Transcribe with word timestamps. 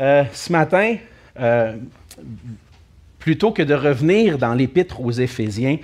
Euh, 0.00 0.24
ce 0.32 0.50
matin, 0.50 0.96
euh, 1.38 1.74
plutôt 3.18 3.50
que 3.50 3.62
de 3.62 3.74
revenir 3.74 4.38
dans 4.38 4.54
l'épître 4.54 5.00
aux 5.02 5.10
Éphésiens, 5.10 5.76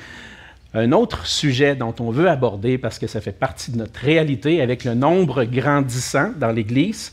un 0.72 0.92
autre 0.92 1.26
sujet 1.26 1.76
dont 1.76 1.94
on 2.00 2.10
veut 2.10 2.28
aborder, 2.28 2.78
parce 2.78 2.98
que 2.98 3.06
ça 3.06 3.20
fait 3.20 3.38
partie 3.38 3.72
de 3.72 3.76
notre 3.76 4.00
réalité 4.00 4.62
avec 4.62 4.84
le 4.84 4.94
nombre 4.94 5.44
grandissant 5.44 6.30
dans 6.34 6.50
l'Église, 6.50 7.12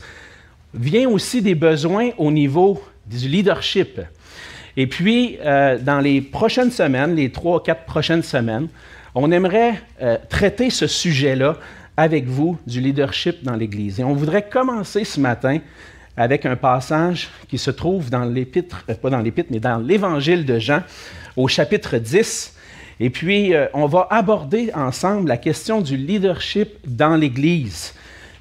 vient 0.72 1.06
aussi 1.08 1.42
des 1.42 1.54
besoins 1.54 2.10
au 2.16 2.30
niveau 2.30 2.82
du 3.06 3.28
leadership. 3.28 4.00
Et 4.78 4.86
puis, 4.86 5.36
euh, 5.42 5.78
dans 5.78 6.00
les 6.00 6.22
prochaines 6.22 6.70
semaines, 6.70 7.14
les 7.14 7.30
trois 7.30 7.58
ou 7.58 7.60
quatre 7.60 7.84
prochaines 7.84 8.22
semaines, 8.22 8.68
on 9.14 9.30
aimerait 9.30 9.74
traiter 10.28 10.70
ce 10.70 10.88
sujet-là 10.88 11.56
avec 11.96 12.26
vous 12.26 12.58
du 12.66 12.80
leadership 12.80 13.44
dans 13.44 13.54
l'Église. 13.54 14.00
Et 14.00 14.04
on 14.04 14.14
voudrait 14.14 14.48
commencer 14.48 15.04
ce 15.04 15.20
matin 15.20 15.60
avec 16.16 16.46
un 16.46 16.56
passage 16.56 17.30
qui 17.48 17.58
se 17.58 17.70
trouve 17.70 18.10
dans 18.10 18.24
l'épître, 18.24 18.84
euh, 18.88 18.94
pas 18.94 19.10
dans 19.10 19.20
l'épître, 19.20 19.48
mais 19.52 19.60
dans 19.60 19.78
l'Évangile 19.78 20.44
de 20.44 20.58
Jean, 20.58 20.82
au 21.36 21.48
chapitre 21.48 21.98
10. 21.98 22.54
Et 23.00 23.10
puis, 23.10 23.52
on 23.72 23.86
va 23.86 24.06
aborder 24.08 24.70
ensemble 24.72 25.28
la 25.28 25.36
question 25.36 25.80
du 25.80 25.96
leadership 25.96 26.68
dans 26.86 27.16
l'Église. 27.16 27.92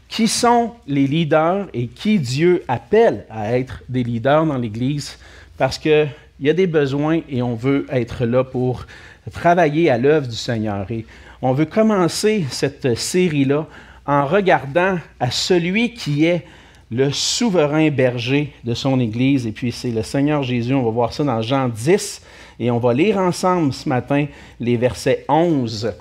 Qui 0.08 0.27
sont 0.27 0.73
les 0.86 1.08
leaders 1.08 1.66
et 1.73 1.88
qui 1.88 2.20
Dieu 2.20 2.63
appelle 2.68 3.26
à 3.32 3.58
être 3.58 3.82
des 3.90 4.04
leaders 4.04 4.46
dans 4.46 4.60
l'Église? 4.60 5.18
Parce 5.58 5.80
qu'il 5.80 6.08
y 6.40 6.52
a 6.52 6.54
des 6.54 6.68
besoins 6.68 7.21
et 7.27 7.41
on 7.41 7.55
veut 7.55 7.88
être 7.90 8.26
là 8.26 8.44
pour 8.44 8.85
travailler 9.32 9.90
à 9.90 9.98
l'œuvre 9.98 10.27
du 10.27 10.35
Seigneur. 10.35 10.85
Et 10.91 11.08
on 11.41 11.54
veut 11.54 11.66
commencer 11.66 12.46
cette 12.52 12.96
série-là 12.96 13.66
en 14.05 14.26
regardant 14.26 14.99
à 15.20 15.32
celui 15.32 15.94
qui 15.94 16.26
est 16.26 16.46
le 16.94 17.12
souverain 17.12 17.90
berger 17.90 18.54
de 18.64 18.74
son 18.76 19.00
Église. 19.00 19.48
Et 19.48 19.52
puis 19.52 19.72
c'est 19.72 19.90
le 19.90 20.04
Seigneur 20.04 20.44
Jésus. 20.44 20.74
On 20.74 20.84
va 20.84 20.92
voir 20.92 21.14
ça 21.14 21.24
dans 21.24 21.42
Jean 21.42 21.68
10. 21.68 22.22
Et 22.60 22.70
on 22.70 22.77
va 22.77 22.94
lire 22.94 23.18
ensemble 23.18 23.74
ce 23.74 23.90
matin 23.90 24.27
les 24.60 24.77
versets 24.77 25.26
11 25.27 25.94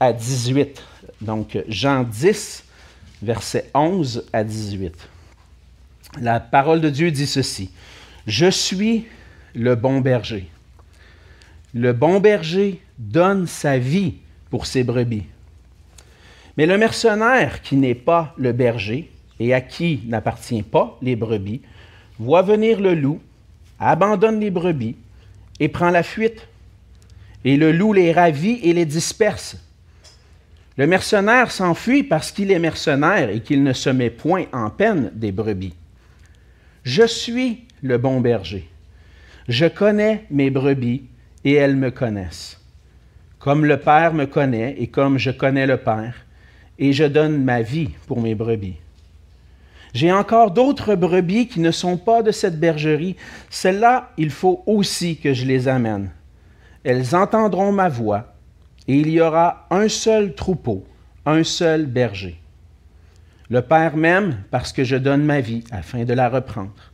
à 0.00 0.12
18. 0.12 0.82
Donc 1.20 1.58
Jean 1.68 2.02
10, 2.02 2.64
versets 3.22 3.70
11 3.74 4.24
à 4.32 4.42
18. 4.42 4.94
La 6.20 6.40
parole 6.40 6.80
de 6.80 6.88
Dieu 6.88 7.10
dit 7.10 7.26
ceci. 7.26 7.70
Je 8.26 8.50
suis 8.50 9.04
le 9.54 9.74
bon 9.74 10.00
berger. 10.00 10.48
Le 11.74 11.92
bon 11.92 12.20
berger 12.20 12.80
donne 12.98 13.46
sa 13.46 13.76
vie 13.76 14.14
pour 14.48 14.64
ses 14.64 14.82
brebis. 14.82 15.24
Mais 16.56 16.64
le 16.64 16.78
mercenaire 16.78 17.60
qui 17.60 17.76
n'est 17.76 17.94
pas 17.94 18.34
le 18.38 18.52
berger 18.52 19.10
et 19.40 19.54
à 19.54 19.60
qui 19.60 20.02
n'appartient 20.06 20.62
pas 20.62 20.98
les 21.02 21.16
brebis, 21.16 21.62
voit 22.18 22.42
venir 22.42 22.80
le 22.80 22.94
loup, 22.94 23.20
abandonne 23.78 24.40
les 24.40 24.50
brebis 24.50 24.96
et 25.60 25.68
prend 25.68 25.90
la 25.90 26.02
fuite. 26.02 26.46
Et 27.44 27.56
le 27.56 27.72
loup 27.72 27.92
les 27.92 28.12
ravit 28.12 28.60
et 28.62 28.72
les 28.72 28.84
disperse. 28.84 29.56
Le 30.76 30.86
mercenaire 30.86 31.50
s'enfuit 31.50 32.02
parce 32.02 32.30
qu'il 32.30 32.50
est 32.50 32.58
mercenaire 32.58 33.30
et 33.30 33.40
qu'il 33.40 33.62
ne 33.62 33.72
se 33.72 33.90
met 33.90 34.10
point 34.10 34.44
en 34.52 34.70
peine 34.70 35.10
des 35.14 35.32
brebis. 35.32 35.74
Je 36.84 37.06
suis 37.06 37.64
le 37.82 37.98
bon 37.98 38.20
berger. 38.20 38.68
Je 39.48 39.66
connais 39.66 40.24
mes 40.30 40.50
brebis 40.50 41.04
et 41.44 41.54
elles 41.54 41.76
me 41.76 41.90
connaissent. 41.90 42.60
Comme 43.38 43.64
le 43.64 43.78
Père 43.78 44.14
me 44.14 44.26
connaît 44.26 44.76
et 44.78 44.88
comme 44.88 45.18
je 45.18 45.30
connais 45.30 45.66
le 45.66 45.78
Père, 45.78 46.14
et 46.78 46.92
je 46.92 47.04
donne 47.04 47.42
ma 47.42 47.62
vie 47.62 47.90
pour 48.06 48.20
mes 48.20 48.34
brebis. 48.34 48.76
J'ai 49.94 50.12
encore 50.12 50.50
d'autres 50.50 50.94
brebis 50.94 51.48
qui 51.48 51.60
ne 51.60 51.70
sont 51.70 51.96
pas 51.96 52.22
de 52.22 52.30
cette 52.30 52.60
bergerie. 52.60 53.16
Celles-là, 53.50 54.10
il 54.16 54.30
faut 54.30 54.62
aussi 54.66 55.16
que 55.16 55.32
je 55.32 55.46
les 55.46 55.68
amène. 55.68 56.10
Elles 56.84 57.14
entendront 57.14 57.72
ma 57.72 57.88
voix 57.88 58.34
et 58.86 58.96
il 58.96 59.08
y 59.10 59.20
aura 59.20 59.66
un 59.70 59.88
seul 59.88 60.34
troupeau, 60.34 60.84
un 61.26 61.44
seul 61.44 61.86
berger. 61.86 62.40
Le 63.50 63.62
Père 63.62 63.96
m'aime 63.96 64.42
parce 64.50 64.72
que 64.72 64.84
je 64.84 64.96
donne 64.96 65.24
ma 65.24 65.40
vie 65.40 65.64
afin 65.70 66.04
de 66.04 66.12
la 66.12 66.28
reprendre. 66.28 66.92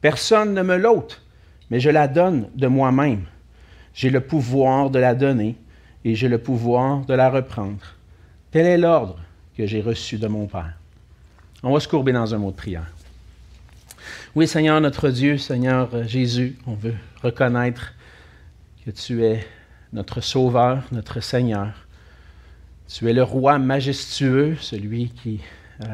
Personne 0.00 0.54
ne 0.54 0.62
me 0.62 0.76
l'ôte, 0.76 1.22
mais 1.70 1.80
je 1.80 1.90
la 1.90 2.06
donne 2.06 2.48
de 2.54 2.68
moi-même. 2.68 3.24
J'ai 3.94 4.10
le 4.10 4.20
pouvoir 4.20 4.90
de 4.90 5.00
la 5.00 5.14
donner 5.14 5.56
et 6.04 6.14
j'ai 6.14 6.28
le 6.28 6.38
pouvoir 6.38 7.04
de 7.04 7.14
la 7.14 7.30
reprendre. 7.30 7.96
Tel 8.52 8.66
est 8.66 8.78
l'ordre 8.78 9.18
que 9.56 9.66
j'ai 9.66 9.80
reçu 9.80 10.18
de 10.18 10.28
mon 10.28 10.46
Père. 10.46 10.78
On 11.64 11.72
va 11.72 11.80
se 11.80 11.88
courber 11.88 12.12
dans 12.12 12.32
un 12.36 12.38
mot 12.38 12.52
de 12.52 12.56
prière. 12.56 12.86
Oui, 14.36 14.46
Seigneur 14.46 14.80
notre 14.80 15.10
Dieu, 15.10 15.38
Seigneur 15.38 16.04
Jésus, 16.06 16.56
on 16.68 16.74
veut 16.74 16.94
reconnaître 17.20 17.94
que 18.84 18.92
tu 18.92 19.24
es 19.24 19.44
notre 19.92 20.20
Sauveur, 20.20 20.84
notre 20.92 21.18
Seigneur. 21.18 21.72
Tu 22.86 23.10
es 23.10 23.12
le 23.12 23.24
roi 23.24 23.58
majestueux, 23.58 24.56
celui 24.60 25.08
qui 25.08 25.40
euh, 25.82 25.86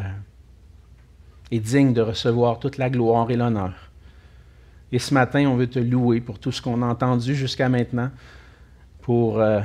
est 1.50 1.60
digne 1.60 1.94
de 1.94 2.02
recevoir 2.02 2.58
toute 2.58 2.76
la 2.76 2.90
gloire 2.90 3.30
et 3.30 3.36
l'honneur. 3.36 3.72
Et 4.92 4.98
ce 4.98 5.14
matin, 5.14 5.46
on 5.46 5.56
veut 5.56 5.70
te 5.70 5.78
louer 5.78 6.20
pour 6.20 6.38
tout 6.38 6.52
ce 6.52 6.60
qu'on 6.60 6.82
a 6.82 6.86
entendu 6.86 7.34
jusqu'à 7.34 7.70
maintenant, 7.70 8.10
pour 9.00 9.40
euh, 9.40 9.62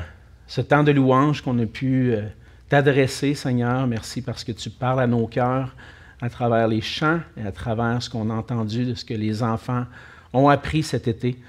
ce 0.47 0.61
temps 0.61 0.83
de 0.83 0.93
louange 0.93 1.41
qu'on 1.41 1.59
a 1.59 1.65
pu 1.65 2.13
euh, 2.13 2.21
t'adresser, 2.69 3.33
Seigneur. 3.33 3.87
Merci 3.87 4.21
parce 4.21 4.43
que 4.43 4.51
tu 4.51 4.69
parles 4.69 5.01
à 5.01 5.07
nos 5.07 5.25
cœurs 5.25 5.75
à 6.21 6.29
travers 6.29 6.67
les 6.67 6.81
chants 6.81 7.19
et 7.35 7.45
à 7.45 7.51
travers 7.51 8.01
ce 8.01 8.09
qu'on 8.09 8.29
a 8.29 8.33
entendu 8.33 8.85
de 8.85 8.93
ce 8.93 9.03
que 9.03 9.15
les 9.15 9.41
enfants 9.41 9.85
ont 10.33 10.49
appris 10.49 10.83
cet 10.83 11.07
été. 11.07 11.39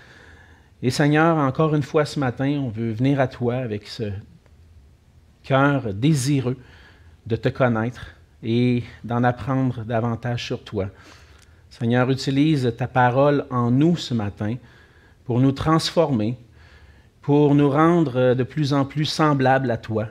Et 0.82 0.90
Seigneur, 0.90 1.36
encore 1.36 1.74
une 1.74 1.82
fois 1.82 2.06
ce 2.06 2.18
matin, 2.18 2.58
on 2.64 2.70
veut 2.70 2.92
venir 2.92 3.20
à 3.20 3.28
toi 3.28 3.56
avec 3.56 3.86
ce 3.86 4.04
cœur 5.42 5.92
désireux 5.92 6.56
de 7.26 7.36
te 7.36 7.50
connaître 7.50 8.14
et 8.42 8.82
d'en 9.04 9.22
apprendre 9.22 9.84
davantage 9.84 10.46
sur 10.46 10.64
toi. 10.64 10.86
Seigneur, 11.68 12.10
utilise 12.10 12.72
ta 12.78 12.88
parole 12.88 13.44
en 13.50 13.70
nous 13.70 13.96
ce 13.96 14.14
matin 14.14 14.56
pour 15.26 15.38
nous 15.38 15.52
transformer, 15.52 16.38
pour 17.20 17.54
nous 17.54 17.68
rendre 17.68 18.34
de 18.34 18.42
plus 18.42 18.72
en 18.72 18.86
plus 18.86 19.04
semblables 19.04 19.70
à 19.70 19.76
toi. 19.76 20.08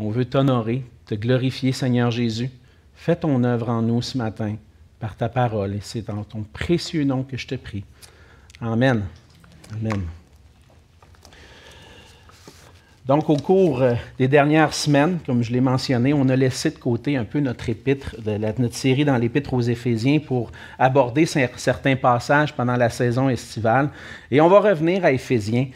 On 0.00 0.10
veut 0.10 0.24
t'honorer, 0.24 0.84
te 1.06 1.16
glorifier, 1.16 1.72
Seigneur 1.72 2.12
Jésus. 2.12 2.50
Fais 2.94 3.16
ton 3.16 3.42
œuvre 3.42 3.68
en 3.68 3.82
nous 3.82 4.00
ce 4.00 4.16
matin 4.16 4.54
par 5.00 5.16
ta 5.16 5.28
parole 5.28 5.74
et 5.74 5.80
c'est 5.82 6.06
dans 6.06 6.22
ton 6.22 6.44
précieux 6.44 7.02
nom 7.02 7.24
que 7.24 7.36
je 7.36 7.48
te 7.48 7.56
prie. 7.56 7.82
Amen. 8.60 9.02
Amen. 9.74 10.02
Donc, 13.06 13.28
au 13.28 13.36
cours 13.36 13.82
euh, 13.82 13.94
des 14.18 14.28
dernières 14.28 14.72
semaines, 14.72 15.18
comme 15.26 15.42
je 15.42 15.50
l'ai 15.50 15.60
mentionné, 15.60 16.12
on 16.12 16.28
a 16.28 16.36
laissé 16.36 16.70
de 16.70 16.78
côté 16.78 17.16
un 17.16 17.24
peu 17.24 17.40
notre 17.40 17.68
épître, 17.68 18.14
notre 18.24 18.74
série 18.76 19.04
dans 19.04 19.16
l'épître 19.16 19.52
aux 19.52 19.62
Éphésiens 19.62 20.20
pour 20.20 20.52
aborder 20.78 21.26
certains 21.26 21.96
passages 21.96 22.54
pendant 22.54 22.76
la 22.76 22.90
saison 22.90 23.28
estivale. 23.30 23.90
Et 24.30 24.40
on 24.40 24.48
va 24.48 24.60
revenir 24.60 25.04
à 25.04 25.10
Éphésiens. 25.10 25.68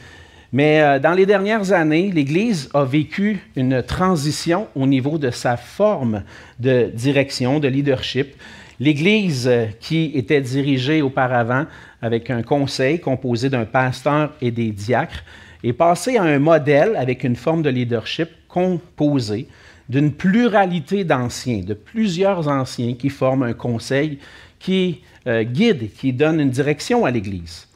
Mais 0.52 0.82
euh, 0.82 0.98
dans 0.98 1.12
les 1.12 1.24
dernières 1.24 1.72
années, 1.72 2.10
l'Église 2.12 2.68
a 2.74 2.84
vécu 2.84 3.40
une 3.56 3.82
transition 3.82 4.68
au 4.74 4.86
niveau 4.86 5.16
de 5.16 5.30
sa 5.30 5.56
forme 5.56 6.22
de 6.60 6.90
direction, 6.94 7.58
de 7.58 7.68
leadership. 7.68 8.34
L'Église 8.78 9.48
euh, 9.48 9.66
qui 9.80 10.12
était 10.14 10.42
dirigée 10.42 11.00
auparavant 11.00 11.64
avec 12.02 12.30
un 12.30 12.42
conseil 12.42 13.00
composé 13.00 13.48
d'un 13.48 13.64
pasteur 13.64 14.32
et 14.42 14.50
des 14.50 14.72
diacres, 14.72 15.24
est 15.64 15.72
passé 15.72 16.16
à 16.16 16.24
un 16.24 16.40
modèle 16.40 16.96
avec 16.96 17.24
une 17.24 17.36
forme 17.36 17.62
de 17.62 17.70
leadership 17.70 18.28
composée 18.48 19.46
d'une 19.88 20.12
pluralité 20.12 21.04
d'anciens, 21.04 21.60
de 21.60 21.74
plusieurs 21.74 22.48
anciens 22.48 22.94
qui 22.94 23.08
forment 23.08 23.44
un 23.44 23.52
conseil 23.52 24.18
qui 24.58 25.00
euh, 25.26 25.44
guide, 25.44 25.92
qui 25.94 26.12
donne 26.12 26.40
une 26.40 26.50
direction 26.50 27.04
à 27.04 27.10
l'Église. 27.10 27.68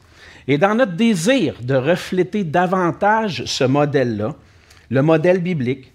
Et 0.47 0.57
dans 0.57 0.75
notre 0.75 0.93
désir 0.93 1.55
de 1.61 1.75
refléter 1.75 2.43
davantage 2.43 3.43
ce 3.45 3.63
modèle-là, 3.63 4.35
le 4.89 5.01
modèle 5.01 5.39
biblique, 5.39 5.91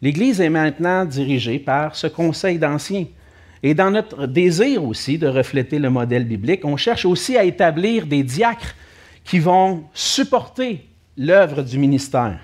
l'Église 0.00 0.40
est 0.40 0.50
maintenant 0.50 1.04
dirigée 1.04 1.58
par 1.58 1.96
ce 1.96 2.06
conseil 2.06 2.58
d'anciens 2.58 3.06
et 3.62 3.74
dans 3.74 3.90
notre 3.90 4.26
désir 4.26 4.84
aussi 4.84 5.18
de 5.18 5.26
refléter 5.26 5.80
le 5.80 5.90
modèle 5.90 6.24
biblique, 6.24 6.64
on 6.64 6.76
cherche 6.76 7.04
aussi 7.04 7.36
à 7.36 7.42
établir 7.42 8.06
des 8.06 8.22
diacres 8.22 8.76
qui 9.24 9.40
vont 9.40 9.84
supporter 9.92 10.86
l'œuvre 11.16 11.62
du 11.62 11.78
ministère. 11.78 12.38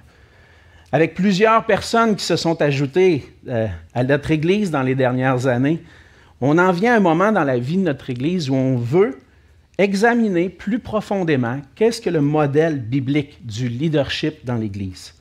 Avec 0.90 1.14
plusieurs 1.14 1.64
personnes 1.64 2.16
qui 2.16 2.24
se 2.24 2.36
sont 2.36 2.60
ajoutées 2.60 3.24
euh, 3.48 3.68
à 3.94 4.02
notre 4.02 4.30
Église 4.30 4.70
dans 4.70 4.82
les 4.82 4.94
dernières 4.94 5.46
années, 5.46 5.80
on 6.40 6.58
en 6.58 6.72
vient 6.72 6.94
à 6.94 6.96
un 6.96 7.00
moment 7.00 7.30
dans 7.30 7.44
la 7.44 7.58
vie 7.58 7.76
de 7.76 7.82
notre 7.82 8.10
Église 8.10 8.50
où 8.50 8.54
on 8.54 8.76
veut 8.76 9.18
examiner 9.78 10.48
plus 10.48 10.78
profondément 10.78 11.60
qu'est-ce 11.74 12.00
que 12.00 12.10
le 12.10 12.20
modèle 12.20 12.80
biblique 12.80 13.44
du 13.46 13.68
leadership 13.68 14.44
dans 14.44 14.56
l'Église. 14.56 15.14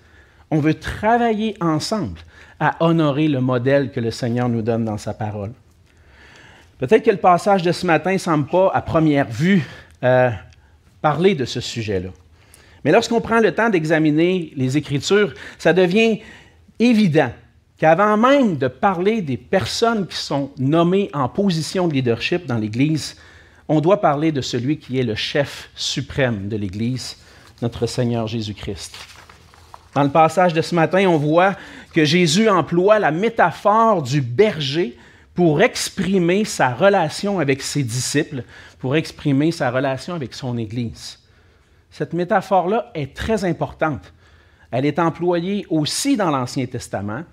On 0.49 0.59
veut 0.59 0.73
travailler 0.73 1.55
ensemble 1.61 2.19
à 2.59 2.75
honorer 2.85 3.27
le 3.27 3.41
modèle 3.41 3.91
que 3.91 3.99
le 3.99 4.11
Seigneur 4.11 4.49
nous 4.49 4.61
donne 4.61 4.85
dans 4.85 4.97
sa 4.97 5.13
parole. 5.13 5.51
Peut-être 6.77 7.05
que 7.05 7.11
le 7.11 7.17
passage 7.17 7.63
de 7.63 7.71
ce 7.71 7.85
matin 7.85 8.13
ne 8.13 8.17
semble 8.17 8.47
pas, 8.47 8.69
à 8.73 8.81
première 8.81 9.29
vue, 9.29 9.63
euh, 10.03 10.29
parler 11.01 11.35
de 11.35 11.45
ce 11.45 11.59
sujet-là. 11.59 12.09
Mais 12.83 12.91
lorsqu'on 12.91 13.21
prend 13.21 13.39
le 13.39 13.53
temps 13.53 13.69
d'examiner 13.69 14.51
les 14.55 14.77
Écritures, 14.77 15.33
ça 15.57 15.73
devient 15.73 16.19
évident 16.79 17.31
qu'avant 17.77 18.17
même 18.17 18.57
de 18.57 18.67
parler 18.67 19.21
des 19.21 19.37
personnes 19.37 20.07
qui 20.07 20.17
sont 20.17 20.51
nommées 20.57 21.09
en 21.13 21.29
position 21.29 21.87
de 21.87 21.93
leadership 21.93 22.45
dans 22.45 22.57
l'Église, 22.57 23.15
on 23.67 23.81
doit 23.81 24.01
parler 24.01 24.31
de 24.31 24.41
celui 24.41 24.77
qui 24.77 24.99
est 24.99 25.03
le 25.03 25.15
chef 25.15 25.69
suprême 25.75 26.47
de 26.47 26.57
l'Église, 26.57 27.17
notre 27.61 27.85
Seigneur 27.85 28.27
Jésus-Christ. 28.27 28.97
Dans 29.93 30.03
le 30.03 30.09
passage 30.09 30.53
de 30.53 30.61
ce 30.61 30.73
matin, 30.73 31.05
on 31.07 31.17
voit 31.17 31.55
que 31.93 32.05
Jésus 32.05 32.49
emploie 32.49 32.99
la 32.99 33.11
métaphore 33.11 34.01
du 34.01 34.21
berger 34.21 34.97
pour 35.33 35.61
exprimer 35.61 36.45
sa 36.45 36.73
relation 36.73 37.39
avec 37.39 37.61
ses 37.61 37.83
disciples, 37.83 38.43
pour 38.79 38.95
exprimer 38.95 39.51
sa 39.51 39.69
relation 39.69 40.13
avec 40.13 40.33
son 40.33 40.57
Église. 40.57 41.19
Cette 41.89 42.13
métaphore-là 42.13 42.91
est 42.93 43.15
très 43.15 43.43
importante. 43.43 44.13
Elle 44.71 44.85
est 44.85 44.99
employée 44.99 45.65
aussi 45.69 46.15
dans 46.15 46.31
l'Ancien 46.31 46.65
Testament 46.65 47.23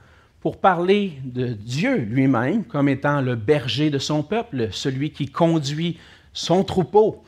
pour 0.40 0.58
parler 0.58 1.12
de 1.25 1.48
Dieu 1.48 1.96
lui-même 1.96 2.64
comme 2.64 2.88
étant 2.88 3.20
le 3.20 3.36
berger 3.36 3.90
de 3.90 3.98
son 3.98 4.22
peuple, 4.22 4.69
celui 4.72 5.10
qui 5.10 5.28
conduit 5.28 5.98
son 6.38 6.62
troupeau, 6.62 7.25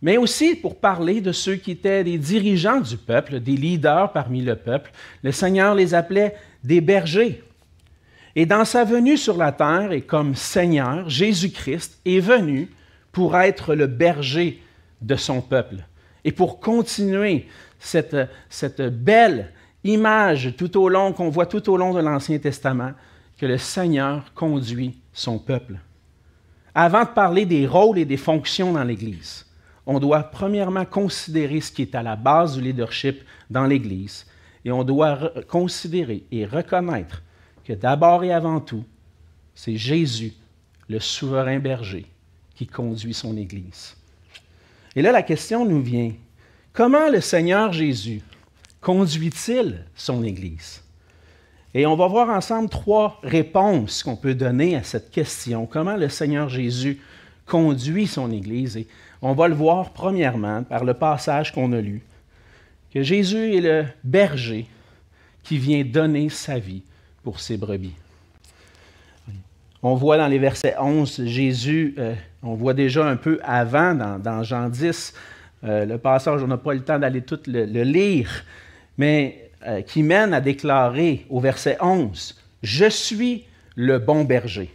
mais 0.00 0.16
aussi 0.16 0.54
pour 0.54 0.76
parler 0.76 1.20
de 1.20 1.32
ceux 1.32 1.56
qui 1.56 1.72
étaient 1.72 2.04
des 2.04 2.18
dirigeants 2.18 2.80
du 2.80 2.96
peuple, 2.96 3.40
des 3.40 3.56
leaders 3.56 4.12
parmi 4.12 4.42
le 4.42 4.54
peuple. 4.54 4.92
Le 5.24 5.32
Seigneur 5.32 5.74
les 5.74 5.92
appelait 5.92 6.36
des 6.62 6.80
bergers. 6.80 7.42
Et 8.36 8.46
dans 8.46 8.64
sa 8.64 8.84
venue 8.84 9.16
sur 9.16 9.36
la 9.36 9.50
terre 9.50 9.90
et 9.90 10.02
comme 10.02 10.36
Seigneur, 10.36 11.08
Jésus-Christ 11.10 11.98
est 12.04 12.20
venu 12.20 12.70
pour 13.10 13.36
être 13.36 13.74
le 13.74 13.88
berger 13.88 14.62
de 15.02 15.16
son 15.16 15.40
peuple 15.40 15.78
et 16.24 16.30
pour 16.30 16.60
continuer 16.60 17.48
cette, 17.80 18.16
cette 18.48 18.82
belle 18.82 19.52
image 19.82 20.54
tout 20.56 20.76
au 20.80 20.88
long 20.88 21.12
qu'on 21.12 21.28
voit 21.28 21.46
tout 21.46 21.68
au 21.70 21.76
long 21.76 21.92
de 21.92 22.00
l'Ancien 22.00 22.38
Testament 22.38 22.92
que 23.36 23.46
le 23.46 23.58
Seigneur 23.58 24.32
conduit 24.34 25.00
son 25.12 25.40
peuple. 25.40 25.78
Avant 26.74 27.02
de 27.02 27.08
parler 27.08 27.46
des 27.46 27.66
rôles 27.66 27.98
et 27.98 28.04
des 28.04 28.16
fonctions 28.16 28.72
dans 28.72 28.84
l'Église, 28.84 29.46
on 29.86 29.98
doit 29.98 30.22
premièrement 30.22 30.84
considérer 30.84 31.60
ce 31.60 31.72
qui 31.72 31.82
est 31.82 31.94
à 31.94 32.02
la 32.02 32.14
base 32.14 32.56
du 32.56 32.62
leadership 32.62 33.22
dans 33.48 33.64
l'Église 33.64 34.26
et 34.64 34.70
on 34.70 34.84
doit 34.84 35.32
considérer 35.48 36.24
et 36.30 36.44
reconnaître 36.44 37.22
que 37.64 37.72
d'abord 37.72 38.22
et 38.24 38.32
avant 38.32 38.60
tout, 38.60 38.84
c'est 39.54 39.76
Jésus, 39.76 40.34
le 40.88 41.00
souverain 41.00 41.58
berger, 41.58 42.06
qui 42.54 42.66
conduit 42.66 43.14
son 43.14 43.36
Église. 43.36 43.96
Et 44.94 45.02
là, 45.02 45.12
la 45.12 45.22
question 45.22 45.64
nous 45.64 45.82
vient, 45.82 46.12
comment 46.72 47.08
le 47.08 47.20
Seigneur 47.20 47.72
Jésus 47.72 48.22
conduit-il 48.80 49.84
son 49.94 50.22
Église? 50.22 50.82
Et 51.74 51.86
on 51.86 51.96
va 51.96 52.06
voir 52.06 52.30
ensemble 52.30 52.68
trois 52.68 53.20
réponses 53.22 54.02
qu'on 54.02 54.16
peut 54.16 54.34
donner 54.34 54.76
à 54.76 54.82
cette 54.82 55.10
question. 55.10 55.66
Comment 55.66 55.96
le 55.96 56.08
Seigneur 56.08 56.48
Jésus 56.48 57.00
conduit 57.46 58.06
son 58.06 58.32
Église? 58.32 58.76
Et 58.76 58.86
on 59.20 59.34
va 59.34 59.48
le 59.48 59.54
voir 59.54 59.90
premièrement 59.90 60.62
par 60.62 60.84
le 60.84 60.94
passage 60.94 61.52
qu'on 61.52 61.72
a 61.72 61.80
lu, 61.80 62.02
que 62.92 63.02
Jésus 63.02 63.56
est 63.56 63.60
le 63.60 63.84
berger 64.02 64.66
qui 65.42 65.58
vient 65.58 65.84
donner 65.84 66.28
sa 66.28 66.58
vie 66.58 66.82
pour 67.22 67.40
ses 67.40 67.56
brebis. 67.56 67.94
On 69.82 69.94
voit 69.94 70.16
dans 70.16 70.26
les 70.26 70.38
versets 70.38 70.74
11, 70.78 71.24
Jésus, 71.26 71.94
euh, 71.98 72.14
on 72.42 72.54
voit 72.54 72.74
déjà 72.74 73.06
un 73.06 73.16
peu 73.16 73.38
avant, 73.44 73.94
dans, 73.94 74.42
Jean 74.42 74.68
10, 74.68 75.14
euh, 75.64 75.84
le 75.84 75.98
passage, 75.98 76.42
on 76.42 76.48
n'a 76.48 76.56
pas 76.56 76.74
le 76.74 76.80
temps 76.80 76.98
d'aller 76.98 77.22
tout 77.22 77.38
le, 77.46 77.64
lire, 77.82 78.44
mais 78.96 79.47
euh, 79.66 79.82
qui 79.82 80.02
mène 80.02 80.34
à 80.34 80.40
déclarer 80.40 81.26
au 81.30 81.40
verset 81.40 81.76
11, 81.80 82.38
Je 82.62 82.88
suis 82.88 83.44
le 83.74 83.98
bon 83.98 84.24
berger. 84.24 84.70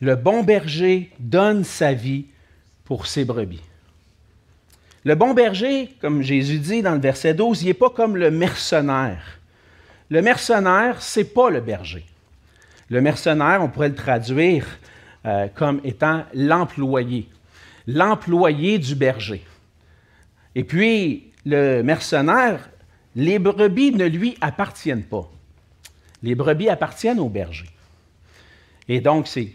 Le 0.00 0.16
bon 0.16 0.42
berger 0.42 1.10
donne 1.18 1.64
sa 1.64 1.92
vie 1.92 2.26
pour 2.84 3.06
ses 3.06 3.24
brebis. 3.24 3.62
Le 5.04 5.14
bon 5.14 5.34
berger, 5.34 5.94
comme 6.00 6.22
Jésus 6.22 6.58
dit 6.58 6.80
dans 6.80 6.94
le 6.94 7.00
verset 7.00 7.34
12, 7.34 7.62
il 7.62 7.66
n'est 7.66 7.74
pas 7.74 7.90
comme 7.90 8.16
le 8.16 8.30
mercenaire. 8.30 9.38
Le 10.08 10.22
mercenaire, 10.22 11.02
ce 11.02 11.20
n'est 11.20 11.26
pas 11.26 11.50
le 11.50 11.60
berger. 11.60 12.06
Le 12.88 13.02
mercenaire, 13.02 13.62
on 13.62 13.68
pourrait 13.68 13.90
le 13.90 13.94
traduire 13.94 14.66
euh, 15.26 15.48
comme 15.54 15.80
étant 15.84 16.24
l'employé, 16.32 17.28
l'employé 17.86 18.78
du 18.78 18.94
berger. 18.94 19.44
Et 20.54 20.64
puis, 20.64 21.32
le 21.44 21.82
mercenaire, 21.82 22.70
les 23.16 23.38
brebis 23.38 23.92
ne 23.92 24.06
lui 24.06 24.36
appartiennent 24.40 25.04
pas. 25.04 25.30
Les 26.22 26.34
brebis 26.34 26.68
appartiennent 26.68 27.20
au 27.20 27.28
berger. 27.28 27.68
Et 28.88 29.00
donc, 29.00 29.28
c'est, 29.28 29.52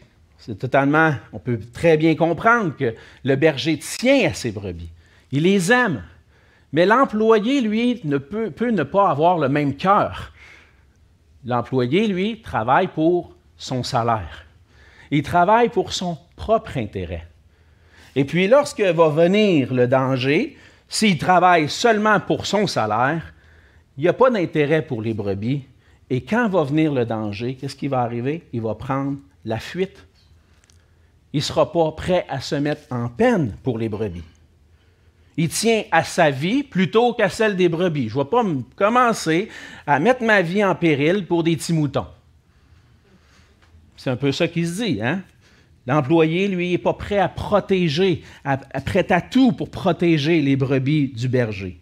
totalement, 0.60 1.14
on 1.34 1.40
peut 1.40 1.60
très 1.74 1.98
bien 1.98 2.16
comprendre 2.16 2.76
que 2.76 2.96
le 3.24 3.36
berger 3.36 3.78
tient 3.78 4.30
à 4.30 4.34
ses 4.34 4.52
brebis. 4.52 4.90
Il 5.32 5.44
les 5.44 5.72
aime. 5.72 6.04
Mais 6.72 6.86
l'employé, 6.86 7.62
lui, 7.62 8.00
ne 8.04 8.18
peut, 8.18 8.52
peut 8.52 8.72
ne 8.72 8.84
pas 8.84 9.10
avoir 9.10 9.38
le 9.38 9.50
même 9.50 9.76
cœur. 9.76 10.32
L'employé, 11.46 12.08
lui, 12.08 12.42
travaille 12.42 12.88
pour 12.88 13.36
son 13.58 13.84
salaire. 13.84 14.46
Il 15.12 15.24
travaille 15.24 15.70
pour 15.70 15.94
son 15.94 16.18
propre 16.36 16.78
intérêt. 16.78 17.28
Et 18.16 18.26
puis 18.26 18.48
lorsque 18.48 18.82
va 18.82 19.10
venir 19.10 19.74
le 19.74 19.88
danger, 19.88 20.58
s'il 20.88 21.18
travaille 21.18 21.70
seulement 21.70 22.20
pour 22.20 22.46
son 22.46 22.68
salaire, 22.68 23.34
il 24.00 24.04
n'y 24.04 24.08
a 24.08 24.14
pas 24.14 24.30
d'intérêt 24.30 24.82
pour 24.82 25.02
les 25.02 25.14
brebis. 25.14 25.64
Et 26.10 26.22
quand 26.22 26.48
va 26.48 26.64
venir 26.64 26.94
le 26.94 27.06
danger, 27.06 27.56
qu'est-ce 27.56 27.76
qui 27.76 27.90
va 27.90 28.00
arriver? 28.00 28.44
Il 28.54 28.62
va 28.62 28.74
prendre 28.74 29.18
la 29.44 29.60
fuite. 29.60 30.08
Il 31.34 31.40
ne 31.40 31.44
sera 31.44 31.70
pas 31.70 31.92
prêt 31.92 32.26
à 32.30 32.40
se 32.40 32.56
mettre 32.56 32.84
en 32.92 33.10
peine 33.10 33.58
pour 33.62 33.78
les 33.78 33.90
brebis. 33.90 34.24
Il 35.36 35.50
tient 35.50 35.84
à 35.92 36.06
sa 36.06 36.30
vie 36.30 36.64
plutôt 36.64 37.14
qu'à 37.14 37.28
celle 37.28 37.58
des 37.58 37.68
brebis. 37.68 38.08
Je 38.08 38.18
ne 38.18 38.24
vais 38.24 38.30
pas 38.30 38.46
commencer 38.78 39.50
à 39.86 40.00
mettre 40.00 40.24
ma 40.24 40.42
vie 40.44 40.64
en 40.64 40.76
péril 40.76 41.26
pour 41.26 41.44
des 41.44 41.58
petits 41.58 41.74
moutons. 41.74 42.08
C'est 43.98 44.12
un 44.12 44.16
peu 44.16 44.32
ça 44.32 44.48
qui 44.48 44.66
se 44.66 44.82
dit, 44.82 45.02
hein? 45.02 45.24
L'employé, 45.86 46.48
lui, 46.48 46.72
n'est 46.72 46.78
pas 46.78 46.94
prêt 46.94 47.20
à 47.20 47.28
protéger, 47.28 48.24
prêt 48.86 49.12
à 49.12 49.20
tout 49.20 49.52
pour 49.52 49.70
protéger 49.70 50.42
les 50.42 50.56
brebis 50.56 51.10
du 51.10 51.28
berger. 51.28 51.82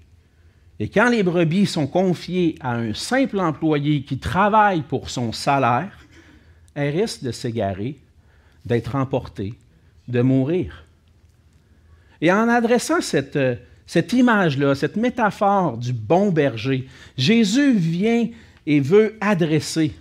Et 0.79 0.89
quand 0.89 1.09
les 1.09 1.23
brebis 1.23 1.65
sont 1.65 1.87
confiées 1.87 2.55
à 2.59 2.75
un 2.75 2.93
simple 2.93 3.39
employé 3.39 4.03
qui 4.03 4.19
travaille 4.19 4.81
pour 4.81 5.09
son 5.09 5.31
salaire, 5.31 5.91
elles 6.75 6.95
risquent 6.95 7.23
de 7.23 7.31
s'égarer, 7.31 7.97
d'être 8.65 8.95
emportées, 8.95 9.55
de 10.07 10.21
mourir. 10.21 10.83
Et 12.21 12.31
en 12.31 12.47
adressant 12.47 13.01
cette, 13.01 13.35
euh, 13.35 13.55
cette 13.87 14.13
image-là, 14.13 14.75
cette 14.75 14.95
métaphore 14.95 15.77
du 15.77 15.93
bon 15.93 16.31
berger, 16.31 16.87
Jésus 17.17 17.73
vient 17.73 18.27
et 18.65 18.79
veut 18.79 19.17
adresser 19.21 19.95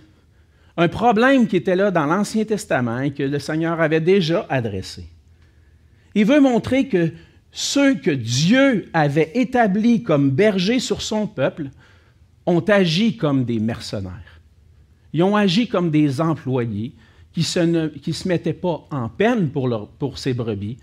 un 0.77 0.87
problème 0.87 1.47
qui 1.47 1.55
était 1.55 1.75
là 1.75 1.89
dans 1.89 2.05
l'Ancien 2.05 2.45
Testament 2.45 2.99
et 2.99 3.11
que 3.11 3.23
le 3.23 3.39
Seigneur 3.39 3.81
avait 3.81 3.99
déjà 3.99 4.45
adressé. 4.47 5.07
Il 6.13 6.25
veut 6.25 6.39
montrer 6.39 6.87
que 6.87 7.11
ceux 7.51 7.95
que 7.95 8.11
Dieu 8.11 8.89
avait 8.93 9.31
établis 9.35 10.03
comme 10.03 10.31
bergers 10.31 10.79
sur 10.79 11.01
son 11.01 11.27
peuple 11.27 11.69
ont 12.45 12.61
agi 12.61 13.17
comme 13.17 13.45
des 13.45 13.59
mercenaires. 13.59 14.41
Ils 15.13 15.23
ont 15.23 15.35
agi 15.35 15.67
comme 15.67 15.89
des 15.89 16.21
employés 16.21 16.93
qui 17.33 17.41
ne 17.41 17.89
se 18.13 18.27
mettaient 18.27 18.53
pas 18.53 18.87
en 18.91 19.09
peine 19.09 19.49
pour, 19.49 20.17
ses 20.17 20.33
brebis 20.33 20.77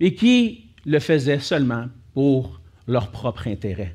et 0.00 0.14
qui 0.14 0.66
le 0.86 0.98
faisaient 0.98 1.38
seulement 1.38 1.86
pour 2.14 2.60
leur 2.86 3.10
propre 3.10 3.46
intérêt. 3.46 3.94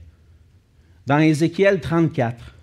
Dans 1.07 1.19
Ézéchiel 1.19 1.81
34, 1.81 2.55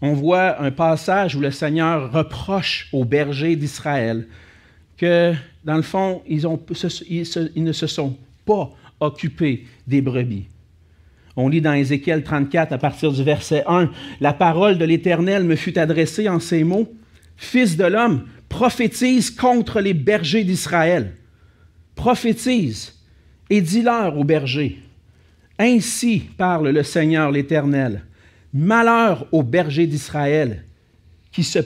on 0.00 0.14
voit 0.14 0.60
un 0.60 0.72
passage 0.72 1.36
où 1.36 1.40
le 1.40 1.52
Seigneur 1.52 2.12
reproche 2.12 2.88
aux 2.92 3.04
bergers 3.04 3.56
d'Israël 3.56 4.26
que, 4.96 5.32
dans 5.64 5.76
le 5.76 5.82
fond, 5.82 6.22
ils, 6.28 6.44
ils, 7.08 7.64
ne 7.64 7.72
se 7.72 7.86
sont 7.86 8.16
pas 8.44 8.70
occupés 9.02 9.66
des 9.86 10.00
brebis. 10.00 10.48
On 11.36 11.48
lit 11.48 11.60
dans 11.60 11.72
Ézéchiel 11.72 12.22
34 12.22 12.72
à 12.72 12.78
partir 12.78 13.12
du 13.12 13.22
verset 13.22 13.64
1, 13.66 13.90
La 14.20 14.32
parole 14.32 14.78
de 14.78 14.84
l'Éternel 14.84 15.44
me 15.44 15.56
fut 15.56 15.78
adressée 15.78 16.28
en 16.28 16.40
ces 16.40 16.64
mots, 16.64 16.92
Fils 17.36 17.76
de 17.76 17.84
l'homme, 17.84 18.24
prophétise 18.48 19.30
contre 19.30 19.80
les 19.80 19.94
bergers 19.94 20.44
d'Israël. 20.44 21.14
Prophétise 21.94 23.00
et 23.50 23.60
dis-leur 23.60 24.18
aux 24.18 24.24
bergers, 24.24 24.78
Ainsi 25.58 26.20
parle 26.36 26.68
le 26.68 26.82
Seigneur 26.82 27.30
l'Éternel. 27.30 28.02
Malheur 28.52 29.26
aux 29.32 29.42
bergers 29.42 29.86
d'Israël 29.86 30.64
qui 31.32 31.42
se, 31.42 31.58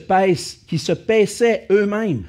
qui 0.67 0.79
se 0.79 0.93
paissaient 0.93 1.67
eux-mêmes. 1.71 2.25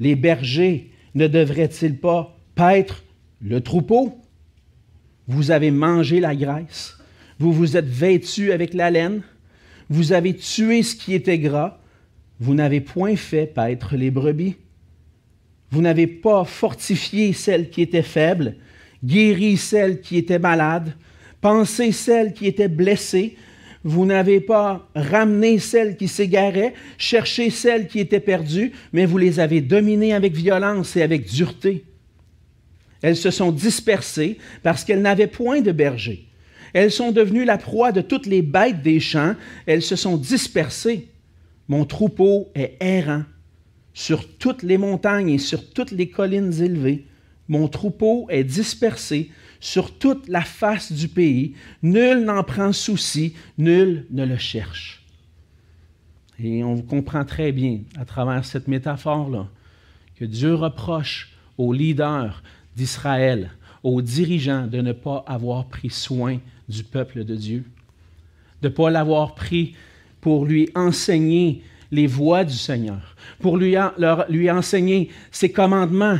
les 0.00 0.16
bergers 0.16 0.90
ne 1.14 1.28
devraient-ils 1.28 1.96
pas 1.96 2.36
paître 2.56 3.04
le 3.44 3.60
troupeau? 3.60 4.18
Vous 5.28 5.50
avez 5.50 5.70
mangé 5.70 6.18
la 6.18 6.34
graisse, 6.34 6.98
vous 7.38 7.52
vous 7.52 7.76
êtes 7.76 7.86
vêtus 7.86 8.52
avec 8.52 8.74
la 8.74 8.90
laine, 8.90 9.22
vous 9.90 10.12
avez 10.12 10.34
tué 10.34 10.82
ce 10.82 10.96
qui 10.96 11.14
était 11.14 11.38
gras, 11.38 11.78
vous 12.40 12.54
n'avez 12.54 12.80
point 12.80 13.16
fait 13.16 13.46
paître 13.46 13.96
les 13.96 14.10
brebis. 14.10 14.56
Vous 15.70 15.82
n'avez 15.82 16.06
pas 16.06 16.44
fortifié 16.44 17.32
celles 17.32 17.70
qui 17.70 17.82
étaient 17.82 18.02
faibles, 18.02 18.56
guéri 19.04 19.56
celles 19.56 20.00
qui 20.00 20.16
étaient 20.16 20.38
malades, 20.38 20.94
pensé 21.40 21.92
celles 21.92 22.32
qui 22.32 22.46
étaient 22.46 22.68
blessées, 22.68 23.36
vous 23.82 24.06
n'avez 24.06 24.40
pas 24.40 24.88
ramené 24.94 25.58
celles 25.58 25.96
qui 25.96 26.08
s'égaraient, 26.08 26.72
cherché 26.96 27.50
celles 27.50 27.86
qui 27.86 28.00
étaient 28.00 28.20
perdues, 28.20 28.72
mais 28.92 29.04
vous 29.04 29.18
les 29.18 29.40
avez 29.40 29.60
dominées 29.60 30.14
avec 30.14 30.32
violence 30.32 30.96
et 30.96 31.02
avec 31.02 31.26
dureté. 31.26 31.84
Elles 33.04 33.18
se 33.18 33.30
sont 33.30 33.52
dispersées 33.52 34.38
parce 34.62 34.82
qu'elles 34.82 35.02
n'avaient 35.02 35.26
point 35.26 35.60
de 35.60 35.72
berger. 35.72 36.26
Elles 36.72 36.90
sont 36.90 37.12
devenues 37.12 37.44
la 37.44 37.58
proie 37.58 37.92
de 37.92 38.00
toutes 38.00 38.24
les 38.24 38.40
bêtes 38.40 38.80
des 38.80 38.98
champs. 38.98 39.34
Elles 39.66 39.82
se 39.82 39.94
sont 39.94 40.16
dispersées. 40.16 41.08
Mon 41.68 41.84
troupeau 41.84 42.48
est 42.54 42.78
errant 42.80 43.24
sur 43.92 44.26
toutes 44.38 44.62
les 44.62 44.78
montagnes 44.78 45.28
et 45.28 45.38
sur 45.38 45.68
toutes 45.68 45.90
les 45.90 46.08
collines 46.08 46.54
élevées. 46.62 47.04
Mon 47.46 47.68
troupeau 47.68 48.26
est 48.30 48.42
dispersé 48.42 49.30
sur 49.60 49.98
toute 49.98 50.26
la 50.26 50.40
face 50.40 50.90
du 50.90 51.08
pays. 51.08 51.56
Nul 51.82 52.24
n'en 52.24 52.42
prend 52.42 52.72
souci, 52.72 53.34
nul 53.58 54.06
ne 54.12 54.24
le 54.24 54.38
cherche. 54.38 55.04
Et 56.42 56.64
on 56.64 56.80
comprend 56.80 57.26
très 57.26 57.52
bien 57.52 57.80
à 58.00 58.06
travers 58.06 58.46
cette 58.46 58.66
métaphore-là 58.66 59.46
que 60.16 60.24
Dieu 60.24 60.54
reproche 60.54 61.32
aux 61.58 61.74
leaders 61.74 62.42
d'Israël, 62.76 63.50
aux 63.82 64.02
dirigeants, 64.02 64.66
de 64.66 64.80
ne 64.80 64.92
pas 64.92 65.24
avoir 65.26 65.66
pris 65.66 65.90
soin 65.90 66.38
du 66.68 66.84
peuple 66.84 67.24
de 67.24 67.34
Dieu, 67.34 67.64
de 68.62 68.68
ne 68.68 68.72
pas 68.72 68.90
l'avoir 68.90 69.34
pris 69.34 69.74
pour 70.20 70.46
lui 70.46 70.70
enseigner 70.74 71.62
les 71.90 72.06
voies 72.06 72.44
du 72.44 72.56
Seigneur, 72.56 73.14
pour 73.40 73.56
lui, 73.56 73.76
lui 74.28 74.50
enseigner 74.50 75.10
ses 75.30 75.52
commandements, 75.52 76.18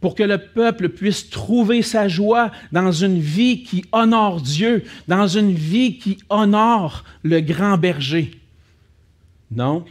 pour 0.00 0.14
que 0.14 0.22
le 0.22 0.38
peuple 0.38 0.88
puisse 0.88 1.28
trouver 1.28 1.82
sa 1.82 2.08
joie 2.08 2.50
dans 2.72 2.90
une 2.90 3.20
vie 3.20 3.62
qui 3.62 3.84
honore 3.92 4.40
Dieu, 4.40 4.84
dans 5.08 5.26
une 5.26 5.52
vie 5.52 5.98
qui 5.98 6.18
honore 6.30 7.04
le 7.22 7.40
grand 7.40 7.76
berger. 7.76 8.30
Non, 9.50 9.84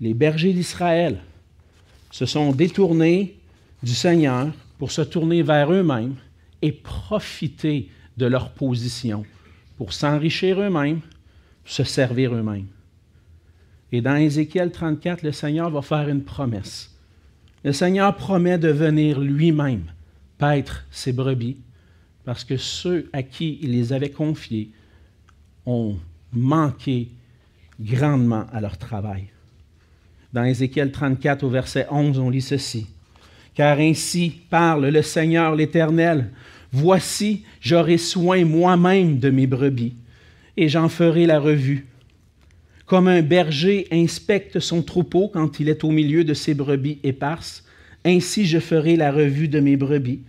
les 0.00 0.14
bergers 0.14 0.52
d'Israël 0.52 1.18
se 2.10 2.26
sont 2.26 2.50
détournés 2.52 3.36
du 3.82 3.94
Seigneur 3.94 4.48
pour 4.80 4.90
se 4.90 5.02
tourner 5.02 5.42
vers 5.42 5.70
eux-mêmes 5.70 6.14
et 6.62 6.72
profiter 6.72 7.90
de 8.16 8.24
leur 8.24 8.50
position 8.52 9.26
pour 9.76 9.92
s'enrichir 9.92 10.58
eux-mêmes, 10.58 11.00
se 11.66 11.84
servir 11.84 12.34
eux-mêmes. 12.34 12.66
Et 13.92 14.00
dans 14.00 14.16
Ézéchiel 14.16 14.72
34, 14.72 15.22
le 15.22 15.32
Seigneur 15.32 15.68
va 15.68 15.82
faire 15.82 16.08
une 16.08 16.24
promesse. 16.24 16.96
Le 17.62 17.74
Seigneur 17.74 18.16
promet 18.16 18.56
de 18.56 18.70
venir 18.70 19.20
lui-même 19.20 19.84
paître 20.38 20.86
ses 20.90 21.12
brebis, 21.12 21.58
parce 22.24 22.44
que 22.44 22.56
ceux 22.56 23.10
à 23.12 23.22
qui 23.22 23.58
il 23.60 23.72
les 23.72 23.92
avait 23.92 24.10
confiés 24.10 24.70
ont 25.66 25.98
manqué 26.32 27.10
grandement 27.78 28.46
à 28.50 28.62
leur 28.62 28.78
travail. 28.78 29.28
Dans 30.32 30.44
Ézéchiel 30.44 30.90
34 30.90 31.42
au 31.42 31.50
verset 31.50 31.86
11, 31.90 32.18
on 32.18 32.30
lit 32.30 32.40
ceci. 32.40 32.86
Car 33.54 33.78
ainsi 33.78 34.32
parle 34.48 34.88
le 34.88 35.02
Seigneur 35.02 35.54
l'Éternel. 35.54 36.30
Voici, 36.72 37.44
j'aurai 37.60 37.98
soin 37.98 38.44
moi-même 38.44 39.18
de 39.18 39.30
mes 39.30 39.46
brebis, 39.46 39.94
et 40.56 40.68
j'en 40.68 40.88
ferai 40.88 41.26
la 41.26 41.40
revue. 41.40 41.86
Comme 42.86 43.08
un 43.08 43.22
berger 43.22 43.86
inspecte 43.90 44.60
son 44.60 44.82
troupeau 44.82 45.28
quand 45.28 45.60
il 45.60 45.68
est 45.68 45.84
au 45.84 45.90
milieu 45.90 46.24
de 46.24 46.34
ses 46.34 46.54
brebis 46.54 46.98
éparses, 47.02 47.64
ainsi 48.04 48.46
je 48.46 48.58
ferai 48.58 48.96
la 48.96 49.12
revue 49.12 49.48
de 49.48 49.60
mes 49.60 49.76
brebis, 49.76 50.20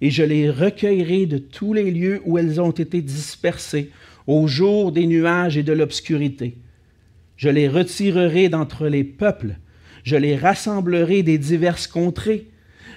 et 0.00 0.10
je 0.10 0.22
les 0.22 0.50
recueillerai 0.50 1.26
de 1.26 1.38
tous 1.38 1.72
les 1.72 1.90
lieux 1.90 2.20
où 2.24 2.36
elles 2.38 2.60
ont 2.60 2.72
été 2.72 3.00
dispersées, 3.00 3.90
au 4.26 4.46
jour 4.48 4.92
des 4.92 5.06
nuages 5.06 5.56
et 5.56 5.62
de 5.62 5.72
l'obscurité. 5.72 6.56
Je 7.36 7.48
les 7.48 7.68
retirerai 7.68 8.48
d'entre 8.48 8.88
les 8.88 9.04
peuples, 9.04 9.56
je 10.04 10.16
les 10.16 10.36
rassemblerai 10.36 11.22
des 11.22 11.38
diverses 11.38 11.86
contrées, 11.86 12.46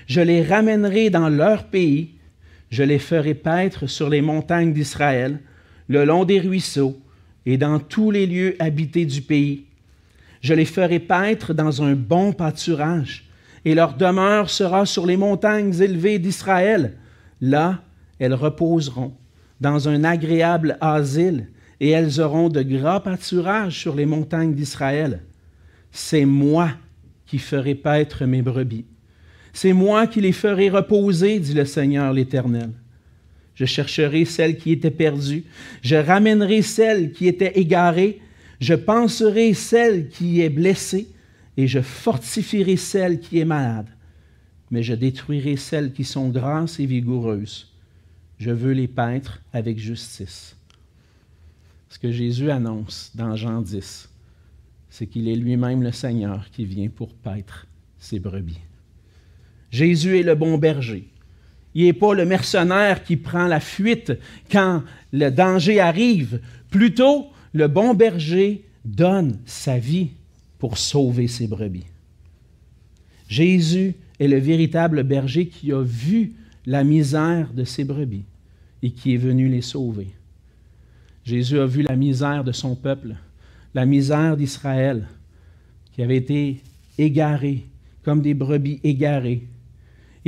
je 0.09 0.21
les 0.21 0.41
ramènerai 0.41 1.11
dans 1.11 1.29
leur 1.29 1.65
pays, 1.65 2.15
je 2.71 2.81
les 2.81 2.97
ferai 2.97 3.35
paître 3.35 3.85
sur 3.85 4.09
les 4.09 4.21
montagnes 4.21 4.73
d'Israël, 4.73 5.39
le 5.87 6.03
long 6.03 6.25
des 6.25 6.39
ruisseaux, 6.39 6.99
et 7.45 7.57
dans 7.57 7.79
tous 7.79 8.09
les 8.09 8.25
lieux 8.25 8.55
habités 8.57 9.05
du 9.05 9.21
pays. 9.21 9.65
Je 10.41 10.55
les 10.55 10.65
ferai 10.65 10.99
paître 10.99 11.53
dans 11.53 11.83
un 11.83 11.93
bon 11.93 12.33
pâturage, 12.33 13.29
et 13.65 13.75
leur 13.75 13.93
demeure 13.93 14.49
sera 14.49 14.87
sur 14.87 15.05
les 15.05 15.15
montagnes 15.15 15.79
élevées 15.79 16.17
d'Israël. 16.17 16.97
Là, 17.39 17.83
elles 18.17 18.33
reposeront 18.33 19.13
dans 19.61 19.89
un 19.89 20.03
agréable 20.03 20.79
asile, 20.81 21.49
et 21.79 21.89
elles 21.89 22.19
auront 22.19 22.49
de 22.49 22.63
gras 22.63 23.01
pâturages 23.01 23.77
sur 23.77 23.95
les 23.95 24.07
montagnes 24.07 24.55
d'Israël. 24.55 25.21
C'est 25.91 26.25
moi 26.25 26.71
qui 27.27 27.37
ferai 27.37 27.75
paître 27.75 28.25
mes 28.25 28.41
brebis. 28.41 28.85
C'est 29.53 29.73
moi 29.73 30.07
qui 30.07 30.21
les 30.21 30.31
ferai 30.31 30.69
reposer, 30.69 31.39
dit 31.39 31.53
le 31.53 31.65
Seigneur 31.65 32.13
l'Éternel. 32.13 32.71
Je 33.55 33.65
chercherai 33.65 34.23
celle 34.23 34.57
qui 34.57 34.71
était 34.71 34.89
perdue. 34.89 35.43
Je 35.81 35.95
ramènerai 35.95 36.61
celle 36.61 37.11
qui 37.11 37.27
était 37.27 37.59
égarée. 37.59 38.21
Je 38.61 38.73
penserai 38.73 39.53
celle 39.53 40.07
qui 40.07 40.39
est 40.41 40.49
blessée. 40.49 41.07
Et 41.57 41.67
je 41.67 41.81
fortifierai 41.81 42.77
celle 42.77 43.19
qui 43.19 43.39
est 43.39 43.45
malade. 43.45 43.89
Mais 44.71 44.81
je 44.81 44.93
détruirai 44.93 45.57
celles 45.57 45.91
qui 45.91 46.05
sont 46.05 46.29
grasses 46.29 46.79
et 46.79 46.85
vigoureuses. 46.85 47.67
Je 48.37 48.51
veux 48.51 48.71
les 48.71 48.87
paître 48.87 49.41
avec 49.51 49.77
justice. 49.77 50.55
Ce 51.89 51.99
que 51.99 52.11
Jésus 52.11 52.51
annonce 52.51 53.11
dans 53.15 53.35
Jean 53.35 53.61
10, 53.61 54.09
c'est 54.89 55.07
qu'il 55.07 55.27
est 55.27 55.35
lui-même 55.35 55.83
le 55.83 55.91
Seigneur 55.91 56.49
qui 56.51 56.63
vient 56.63 56.87
pour 56.87 57.13
paître 57.13 57.67
ses 57.97 58.19
brebis. 58.19 58.59
Jésus 59.71 60.19
est 60.19 60.23
le 60.23 60.35
bon 60.35 60.57
berger. 60.57 61.07
Il 61.75 61.85
n'est 61.85 61.93
pas 61.93 62.13
le 62.13 62.25
mercenaire 62.25 63.03
qui 63.03 63.15
prend 63.15 63.45
la 63.45 63.59
fuite 63.59 64.13
quand 64.51 64.83
le 65.11 65.29
danger 65.29 65.79
arrive. 65.79 66.41
Plutôt, 66.69 67.27
le 67.53 67.67
bon 67.67 67.93
berger 67.93 68.65
donne 68.83 69.39
sa 69.45 69.77
vie 69.77 70.09
pour 70.57 70.77
sauver 70.77 71.27
ses 71.27 71.47
brebis. 71.47 71.85
Jésus 73.27 73.95
est 74.19 74.27
le 74.27 74.39
véritable 74.39 75.03
berger 75.03 75.47
qui 75.47 75.71
a 75.71 75.81
vu 75.83 76.33
la 76.65 76.83
misère 76.83 77.53
de 77.53 77.63
ses 77.63 77.83
brebis 77.83 78.25
et 78.81 78.91
qui 78.91 79.13
est 79.13 79.17
venu 79.17 79.47
les 79.47 79.61
sauver. 79.61 80.07
Jésus 81.23 81.59
a 81.59 81.65
vu 81.65 81.83
la 81.83 81.95
misère 81.95 82.43
de 82.43 82.51
son 82.51 82.75
peuple, 82.75 83.15
la 83.75 83.85
misère 83.85 84.35
d'Israël, 84.35 85.07
qui 85.93 86.01
avait 86.01 86.17
été 86.17 86.61
égaré 86.97 87.65
comme 88.03 88.21
des 88.21 88.33
brebis 88.33 88.79
égarées 88.83 89.43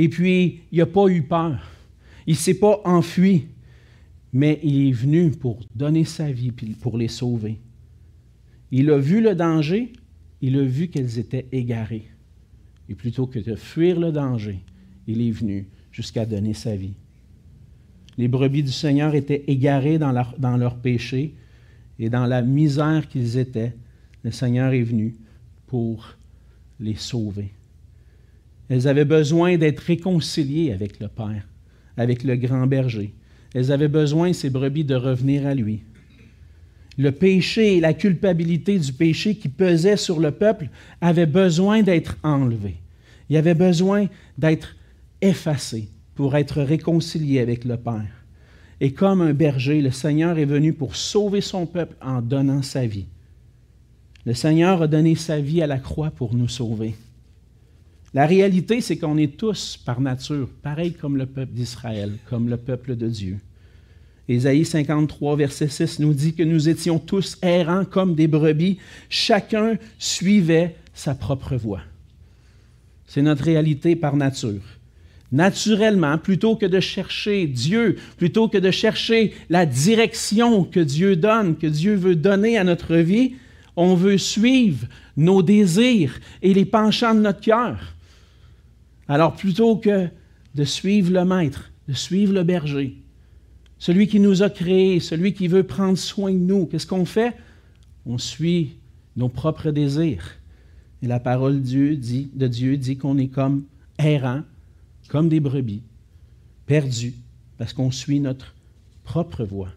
et 0.02 0.08
puis, 0.08 0.62
il 0.72 0.78
n'a 0.78 0.86
pas 0.86 1.06
eu 1.06 1.22
peur. 1.22 1.62
Il 2.26 2.32
ne 2.32 2.36
s'est 2.36 2.58
pas 2.58 2.80
enfui, 2.84 3.46
mais 4.32 4.58
il 4.64 4.88
est 4.88 4.92
venu 4.92 5.30
pour 5.30 5.60
donner 5.76 6.04
sa 6.04 6.32
vie, 6.32 6.50
pour 6.80 6.98
les 6.98 7.06
sauver. 7.06 7.60
Il 8.72 8.90
a 8.90 8.98
vu 8.98 9.22
le 9.22 9.36
danger, 9.36 9.92
il 10.40 10.58
a 10.58 10.64
vu 10.64 10.88
qu'elles 10.88 11.20
étaient 11.20 11.46
égarées. 11.52 12.08
Et 12.88 12.96
plutôt 12.96 13.28
que 13.28 13.38
de 13.38 13.54
fuir 13.54 14.00
le 14.00 14.10
danger, 14.10 14.58
il 15.06 15.22
est 15.22 15.30
venu 15.30 15.68
jusqu'à 15.92 16.26
donner 16.26 16.54
sa 16.54 16.74
vie. 16.74 16.94
Les 18.18 18.26
brebis 18.26 18.64
du 18.64 18.72
Seigneur 18.72 19.14
étaient 19.14 19.44
égarées 19.46 19.98
dans 19.98 20.10
leur, 20.10 20.34
dans 20.36 20.56
leur 20.56 20.78
péché 20.78 21.32
et 22.00 22.10
dans 22.10 22.26
la 22.26 22.42
misère 22.42 23.06
qu'ils 23.06 23.38
étaient. 23.38 23.76
Le 24.24 24.32
Seigneur 24.32 24.72
est 24.72 24.82
venu 24.82 25.14
pour 25.68 26.16
les 26.80 26.96
sauver. 26.96 27.52
Elles 28.72 28.88
avaient 28.88 29.04
besoin 29.04 29.58
d'être 29.58 29.80
réconciliées 29.80 30.72
avec 30.72 30.98
le 30.98 31.08
Père, 31.08 31.46
avec 31.98 32.24
le 32.24 32.36
grand 32.36 32.66
berger. 32.66 33.12
Elles 33.54 33.70
avaient 33.70 33.86
besoin, 33.86 34.32
ces 34.32 34.48
brebis, 34.48 34.86
de 34.86 34.94
revenir 34.94 35.46
à 35.46 35.54
lui. 35.54 35.82
Le 36.96 37.12
péché 37.12 37.80
la 37.80 37.92
culpabilité 37.92 38.78
du 38.78 38.94
péché 38.94 39.34
qui 39.34 39.50
pesait 39.50 39.98
sur 39.98 40.20
le 40.20 40.30
peuple 40.30 40.70
avaient 41.02 41.26
besoin 41.26 41.82
d'être 41.82 42.16
enlevés. 42.22 42.76
Il 43.28 43.36
avait 43.36 43.52
besoin 43.52 44.06
d'être 44.38 44.74
effacés 45.20 45.90
pour 46.14 46.34
être 46.34 46.62
réconciliés 46.62 47.40
avec 47.40 47.66
le 47.66 47.76
Père. 47.76 48.24
Et 48.80 48.94
comme 48.94 49.20
un 49.20 49.34
berger, 49.34 49.82
le 49.82 49.90
Seigneur 49.90 50.38
est 50.38 50.46
venu 50.46 50.72
pour 50.72 50.96
sauver 50.96 51.42
son 51.42 51.66
peuple 51.66 51.96
en 52.00 52.22
donnant 52.22 52.62
sa 52.62 52.86
vie. 52.86 53.08
Le 54.24 54.32
Seigneur 54.32 54.80
a 54.80 54.86
donné 54.86 55.14
sa 55.14 55.40
vie 55.40 55.60
à 55.60 55.66
la 55.66 55.78
croix 55.78 56.10
pour 56.10 56.34
nous 56.34 56.48
sauver. 56.48 56.94
La 58.14 58.26
réalité, 58.26 58.82
c'est 58.82 58.98
qu'on 58.98 59.16
est 59.16 59.38
tous, 59.38 59.78
par 59.82 60.00
nature, 60.00 60.48
pareil 60.62 60.92
comme 60.92 61.16
le 61.16 61.24
peuple 61.24 61.52
d'Israël, 61.52 62.12
comme 62.28 62.50
le 62.50 62.58
peuple 62.58 62.94
de 62.94 63.08
Dieu. 63.08 63.38
Ésaïe 64.28 64.64
53, 64.64 65.36
verset 65.36 65.68
6 65.68 65.98
nous 66.00 66.12
dit 66.12 66.34
que 66.34 66.42
nous 66.42 66.68
étions 66.68 66.98
tous 66.98 67.38
errants 67.42 67.84
comme 67.86 68.14
des 68.14 68.28
brebis, 68.28 68.78
chacun 69.08 69.78
suivait 69.98 70.76
sa 70.92 71.14
propre 71.14 71.56
voie. 71.56 71.80
C'est 73.06 73.22
notre 73.22 73.44
réalité 73.44 73.96
par 73.96 74.16
nature. 74.16 74.62
Naturellement, 75.32 76.18
plutôt 76.18 76.56
que 76.56 76.66
de 76.66 76.80
chercher 76.80 77.46
Dieu, 77.46 77.96
plutôt 78.18 78.48
que 78.48 78.58
de 78.58 78.70
chercher 78.70 79.32
la 79.48 79.64
direction 79.64 80.64
que 80.64 80.80
Dieu 80.80 81.16
donne, 81.16 81.56
que 81.56 81.66
Dieu 81.66 81.94
veut 81.94 82.16
donner 82.16 82.58
à 82.58 82.64
notre 82.64 82.96
vie, 82.96 83.36
on 83.74 83.94
veut 83.94 84.18
suivre 84.18 84.86
nos 85.16 85.42
désirs 85.42 86.20
et 86.42 86.52
les 86.52 86.66
penchants 86.66 87.14
de 87.14 87.20
notre 87.20 87.40
cœur. 87.40 87.94
Alors 89.08 89.34
plutôt 89.34 89.76
que 89.76 90.08
de 90.54 90.64
suivre 90.64 91.12
le 91.12 91.24
maître, 91.24 91.70
de 91.88 91.94
suivre 91.94 92.32
le 92.32 92.42
berger, 92.42 92.96
celui 93.78 94.06
qui 94.06 94.20
nous 94.20 94.42
a 94.42 94.50
créés, 94.50 95.00
celui 95.00 95.32
qui 95.32 95.48
veut 95.48 95.64
prendre 95.64 95.98
soin 95.98 96.32
de 96.32 96.38
nous, 96.38 96.66
qu'est-ce 96.66 96.86
qu'on 96.86 97.04
fait? 97.04 97.34
On 98.06 98.16
suit 98.16 98.76
nos 99.16 99.28
propres 99.28 99.70
désirs. 99.70 100.24
Et 101.02 101.08
la 101.08 101.18
parole 101.18 101.60
de 101.62 101.94
Dieu 102.46 102.76
dit, 102.76 102.96
qu'on 102.96 103.18
est 103.18 103.26
comme 103.26 103.64
errants, 103.98 104.42
comme 105.08 105.28
des 105.28 105.40
brebis, 105.40 105.82
perdus, 106.66 107.14
parce 107.58 107.72
qu'on 107.72 107.90
suit 107.90 108.20
notre 108.20 108.54
propre 109.02 109.44
voie. 109.44 109.70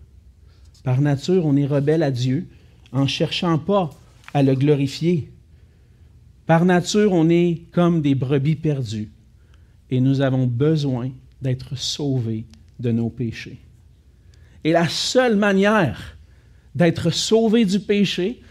Par 0.84 1.01
nature, 1.01 1.48
on 1.48 1.55
est 1.55 1.65
rebelle 1.65 2.03
à 2.03 2.12
Dieu 2.12 2.48
en 2.91 3.08
cherchant 3.08 3.58
pas 3.58 3.89
à 4.36 4.44
le 4.44 4.53
glorifier. 4.53 5.32
Par 6.46 6.63
nature, 6.63 7.12
on 7.12 7.27
est 7.29 7.63
comme 7.72 8.03
des 8.03 8.13
brebis 8.13 8.55
perdues 8.55 9.10
et 9.89 10.00
nous 10.00 10.22
avons 10.22 10.48
besoin 10.48 11.12
d'être 11.42 11.77
sauvés 11.77 12.46
de 12.80 12.92
nos 12.92 13.10
péchés. 13.10 13.60
Et 14.63 14.72
la 14.72 14.88
seule 14.88 15.36
manière 15.36 16.18
d'être 16.74 17.10
sauvés 17.12 17.65
du 17.65 17.80
péché, 17.80 18.42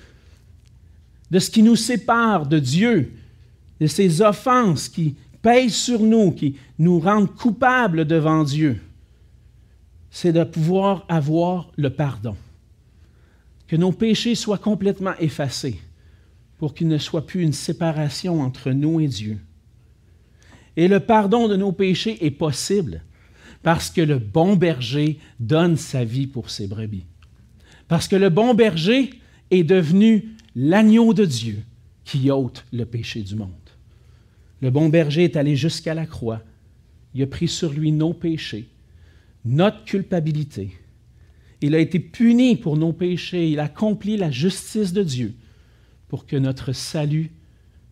de 1.30 1.38
ce 1.38 1.50
qui 1.50 1.62
nous 1.62 1.76
sépare 1.76 2.46
de 2.46 2.58
Dieu, 2.58 3.12
de 3.80 3.86
ces 3.86 4.22
offenses 4.22 4.88
qui 4.88 5.16
pèsent 5.42 5.74
sur 5.74 6.00
nous, 6.00 6.30
qui 6.30 6.56
nous 6.78 7.00
rendent 7.00 7.34
coupables 7.34 8.06
devant 8.06 8.44
Dieu, 8.44 8.80
c'est 10.10 10.32
de 10.32 10.44
pouvoir 10.44 11.04
avoir 11.08 11.70
le 11.76 11.90
pardon. 11.90 12.36
Que 13.66 13.76
nos 13.76 13.92
péchés 13.92 14.36
soient 14.36 14.58
complètement 14.58 15.14
effacés 15.18 15.80
pour 16.58 16.74
qu'il 16.74 16.88
ne 16.88 16.98
soit 16.98 17.26
plus 17.26 17.42
une 17.42 17.52
séparation 17.52 18.40
entre 18.40 18.70
nous 18.70 19.00
et 19.00 19.08
Dieu. 19.08 19.38
Et 20.76 20.88
le 20.88 21.00
pardon 21.00 21.48
de 21.48 21.56
nos 21.56 21.72
péchés 21.72 22.24
est 22.24 22.30
possible 22.30 23.02
parce 23.62 23.90
que 23.90 24.00
le 24.00 24.18
bon 24.18 24.56
berger 24.56 25.18
donne 25.40 25.76
sa 25.76 26.04
vie 26.04 26.26
pour 26.26 26.50
ses 26.50 26.66
brebis. 26.66 27.06
Parce 27.88 28.08
que 28.08 28.16
le 28.16 28.28
bon 28.28 28.54
berger 28.54 29.10
est 29.50 29.64
devenu 29.64 30.36
l'agneau 30.54 31.14
de 31.14 31.24
Dieu 31.24 31.62
qui 32.04 32.30
ôte 32.30 32.64
le 32.72 32.84
péché 32.84 33.22
du 33.22 33.36
monde. 33.36 33.50
Le 34.60 34.70
bon 34.70 34.88
berger 34.88 35.24
est 35.24 35.36
allé 35.36 35.56
jusqu'à 35.56 35.94
la 35.94 36.06
croix. 36.06 36.42
Il 37.14 37.22
a 37.22 37.26
pris 37.26 37.48
sur 37.48 37.72
lui 37.72 37.92
nos 37.92 38.12
péchés, 38.12 38.68
notre 39.44 39.84
culpabilité. 39.84 40.76
Il 41.60 41.74
a 41.74 41.78
été 41.78 41.98
puni 41.98 42.56
pour 42.56 42.76
nos 42.76 42.92
péchés. 42.92 43.48
Il 43.48 43.60
a 43.60 43.64
accompli 43.64 44.16
la 44.16 44.30
justice 44.30 44.92
de 44.92 45.02
Dieu 45.02 45.34
pour 46.08 46.26
que 46.26 46.36
notre 46.36 46.72
salut 46.72 47.30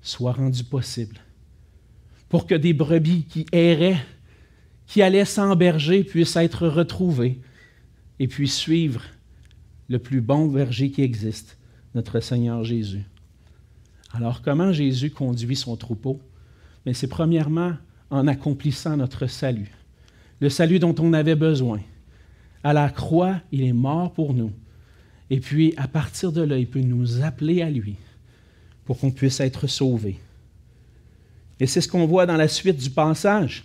soit 0.03 0.33
rendu 0.33 0.65
possible 0.65 1.21
pour 2.33 2.47
que 2.47 2.55
des 2.55 2.73
brebis 2.73 3.25
qui 3.25 3.45
erraient, 3.53 4.03
qui 4.87 5.03
allaient 5.03 5.27
sans 5.27 5.55
berger, 5.55 6.03
puissent 6.03 6.37
être 6.37 6.67
retrouvées 6.67 7.39
et 8.19 8.27
puissent 8.27 8.57
suivre 8.57 9.03
le 9.91 9.99
plus 9.99 10.23
bon 10.23 10.47
berger 10.47 10.91
qui 10.91 11.03
existe, 11.03 11.59
notre 11.95 12.21
Seigneur 12.21 12.65
Jésus. 12.65 13.05
Alors 14.15 14.41
comment 14.41 14.73
Jésus 14.73 15.11
conduit 15.11 15.57
son 15.57 15.77
troupeau? 15.77 16.23
Mais 16.87 16.95
c'est 16.95 17.07
premièrement 17.07 17.75
en 18.09 18.27
accomplissant 18.27 18.97
notre 18.97 19.27
salut, 19.27 19.71
le 20.41 20.49
salut 20.49 20.79
dont 20.79 20.95
on 21.01 21.13
avait 21.13 21.37
besoin. 21.37 21.81
À 22.65 22.73
la 22.73 22.89
croix, 22.89 23.43
il 23.53 23.63
est 23.63 23.75
mort 23.75 24.11
pour 24.11 24.33
nous. 24.33 24.53
Et 25.29 25.39
puis, 25.39 25.75
à 25.77 25.87
partir 25.87 26.33
de 26.33 26.41
là, 26.41 26.57
il 26.57 26.67
peut 26.67 26.81
nous 26.81 27.21
appeler 27.23 27.61
à 27.61 27.69
lui 27.69 27.97
pour 28.87 28.99
qu'on 28.99 29.11
puisse 29.11 29.41
être 29.41 29.67
sauvés. 29.67 30.19
Et 31.63 31.67
c'est 31.69 31.81
ce 31.81 31.87
qu'on 31.87 32.07
voit 32.07 32.27
dans 32.27 32.37
la 32.37 32.49
suite 32.49 32.79
du 32.79 32.91
passage. 32.91 33.63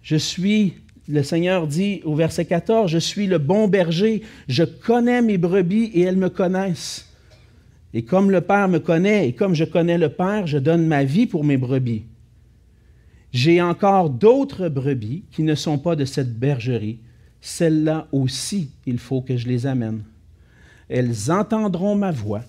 Je 0.00 0.16
suis, 0.16 0.72
le 1.08 1.22
Seigneur 1.22 1.66
dit 1.66 2.00
au 2.04 2.14
verset 2.14 2.46
14, 2.46 2.90
je 2.90 2.96
suis 2.96 3.26
le 3.26 3.36
bon 3.36 3.68
berger, 3.68 4.22
je 4.48 4.64
connais 4.64 5.20
mes 5.20 5.36
brebis 5.36 5.90
et 5.92 6.00
elles 6.00 6.16
me 6.16 6.30
connaissent. 6.30 7.06
Et 7.92 8.02
comme 8.02 8.30
le 8.30 8.40
Père 8.40 8.70
me 8.70 8.78
connaît 8.78 9.28
et 9.28 9.34
comme 9.34 9.52
je 9.52 9.64
connais 9.64 9.98
le 9.98 10.08
Père, 10.08 10.46
je 10.46 10.56
donne 10.56 10.86
ma 10.86 11.04
vie 11.04 11.26
pour 11.26 11.44
mes 11.44 11.58
brebis. 11.58 12.06
J'ai 13.30 13.60
encore 13.60 14.08
d'autres 14.08 14.70
brebis 14.70 15.24
qui 15.30 15.42
ne 15.42 15.54
sont 15.54 15.76
pas 15.76 15.96
de 15.96 16.06
cette 16.06 16.32
bergerie. 16.38 16.98
Celles-là 17.42 18.08
aussi, 18.10 18.70
il 18.86 18.98
faut 18.98 19.20
que 19.20 19.36
je 19.36 19.48
les 19.48 19.66
amène. 19.66 20.02
Elles 20.88 21.30
entendront 21.30 21.94
ma 21.94 22.10
voix 22.10 22.44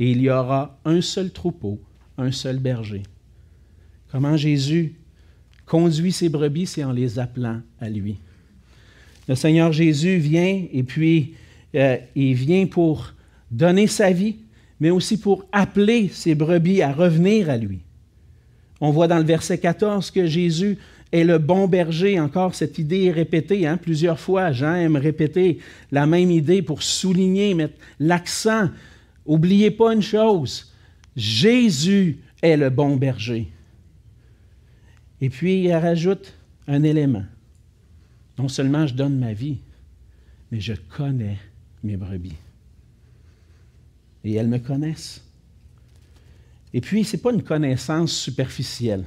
et 0.00 0.10
il 0.10 0.20
y 0.20 0.28
aura 0.28 0.76
un 0.84 1.00
seul 1.00 1.30
troupeau, 1.30 1.78
un 2.18 2.32
seul 2.32 2.58
berger. 2.58 3.04
Comment 4.12 4.36
Jésus 4.36 4.92
conduit 5.64 6.12
ses 6.12 6.28
brebis, 6.28 6.66
c'est 6.66 6.84
en 6.84 6.92
les 6.92 7.18
appelant 7.18 7.62
à 7.80 7.88
lui. 7.88 8.18
Le 9.26 9.34
Seigneur 9.34 9.72
Jésus 9.72 10.18
vient 10.18 10.66
et 10.70 10.82
puis 10.82 11.32
euh, 11.74 11.96
il 12.14 12.34
vient 12.34 12.66
pour 12.66 13.14
donner 13.50 13.86
sa 13.86 14.10
vie, 14.10 14.36
mais 14.80 14.90
aussi 14.90 15.18
pour 15.18 15.46
appeler 15.50 16.08
ses 16.08 16.34
brebis 16.34 16.82
à 16.82 16.92
revenir 16.92 17.48
à 17.48 17.56
lui. 17.56 17.78
On 18.82 18.90
voit 18.90 19.08
dans 19.08 19.16
le 19.16 19.24
verset 19.24 19.56
14 19.56 20.10
que 20.10 20.26
Jésus 20.26 20.76
est 21.10 21.24
le 21.24 21.38
bon 21.38 21.66
berger. 21.66 22.20
Encore, 22.20 22.54
cette 22.54 22.76
idée 22.76 23.04
est 23.04 23.12
répétée 23.12 23.66
hein, 23.66 23.78
plusieurs 23.78 24.20
fois. 24.20 24.52
Jean 24.52 24.74
aime 24.74 24.96
répéter 24.96 25.58
la 25.90 26.04
même 26.04 26.30
idée 26.30 26.60
pour 26.60 26.82
souligner, 26.82 27.54
mettre 27.54 27.78
l'accent. 27.98 28.68
N'oubliez 29.26 29.70
pas 29.70 29.94
une 29.94 30.02
chose, 30.02 30.70
Jésus 31.16 32.18
est 32.42 32.58
le 32.58 32.68
bon 32.68 32.96
berger. 32.96 33.48
Et 35.22 35.30
puis, 35.30 35.62
il 35.62 35.72
rajoute 35.72 36.34
un 36.66 36.82
élément. 36.82 37.24
Non 38.38 38.48
seulement 38.48 38.88
je 38.88 38.94
donne 38.94 39.20
ma 39.20 39.32
vie, 39.32 39.58
mais 40.50 40.60
je 40.60 40.74
connais 40.74 41.38
mes 41.84 41.96
brebis. 41.96 42.34
Et 44.24 44.34
elles 44.34 44.48
me 44.48 44.58
connaissent. 44.58 45.22
Et 46.74 46.80
puis, 46.80 47.04
ce 47.04 47.16
n'est 47.16 47.22
pas 47.22 47.32
une 47.32 47.44
connaissance 47.44 48.10
superficielle. 48.10 49.04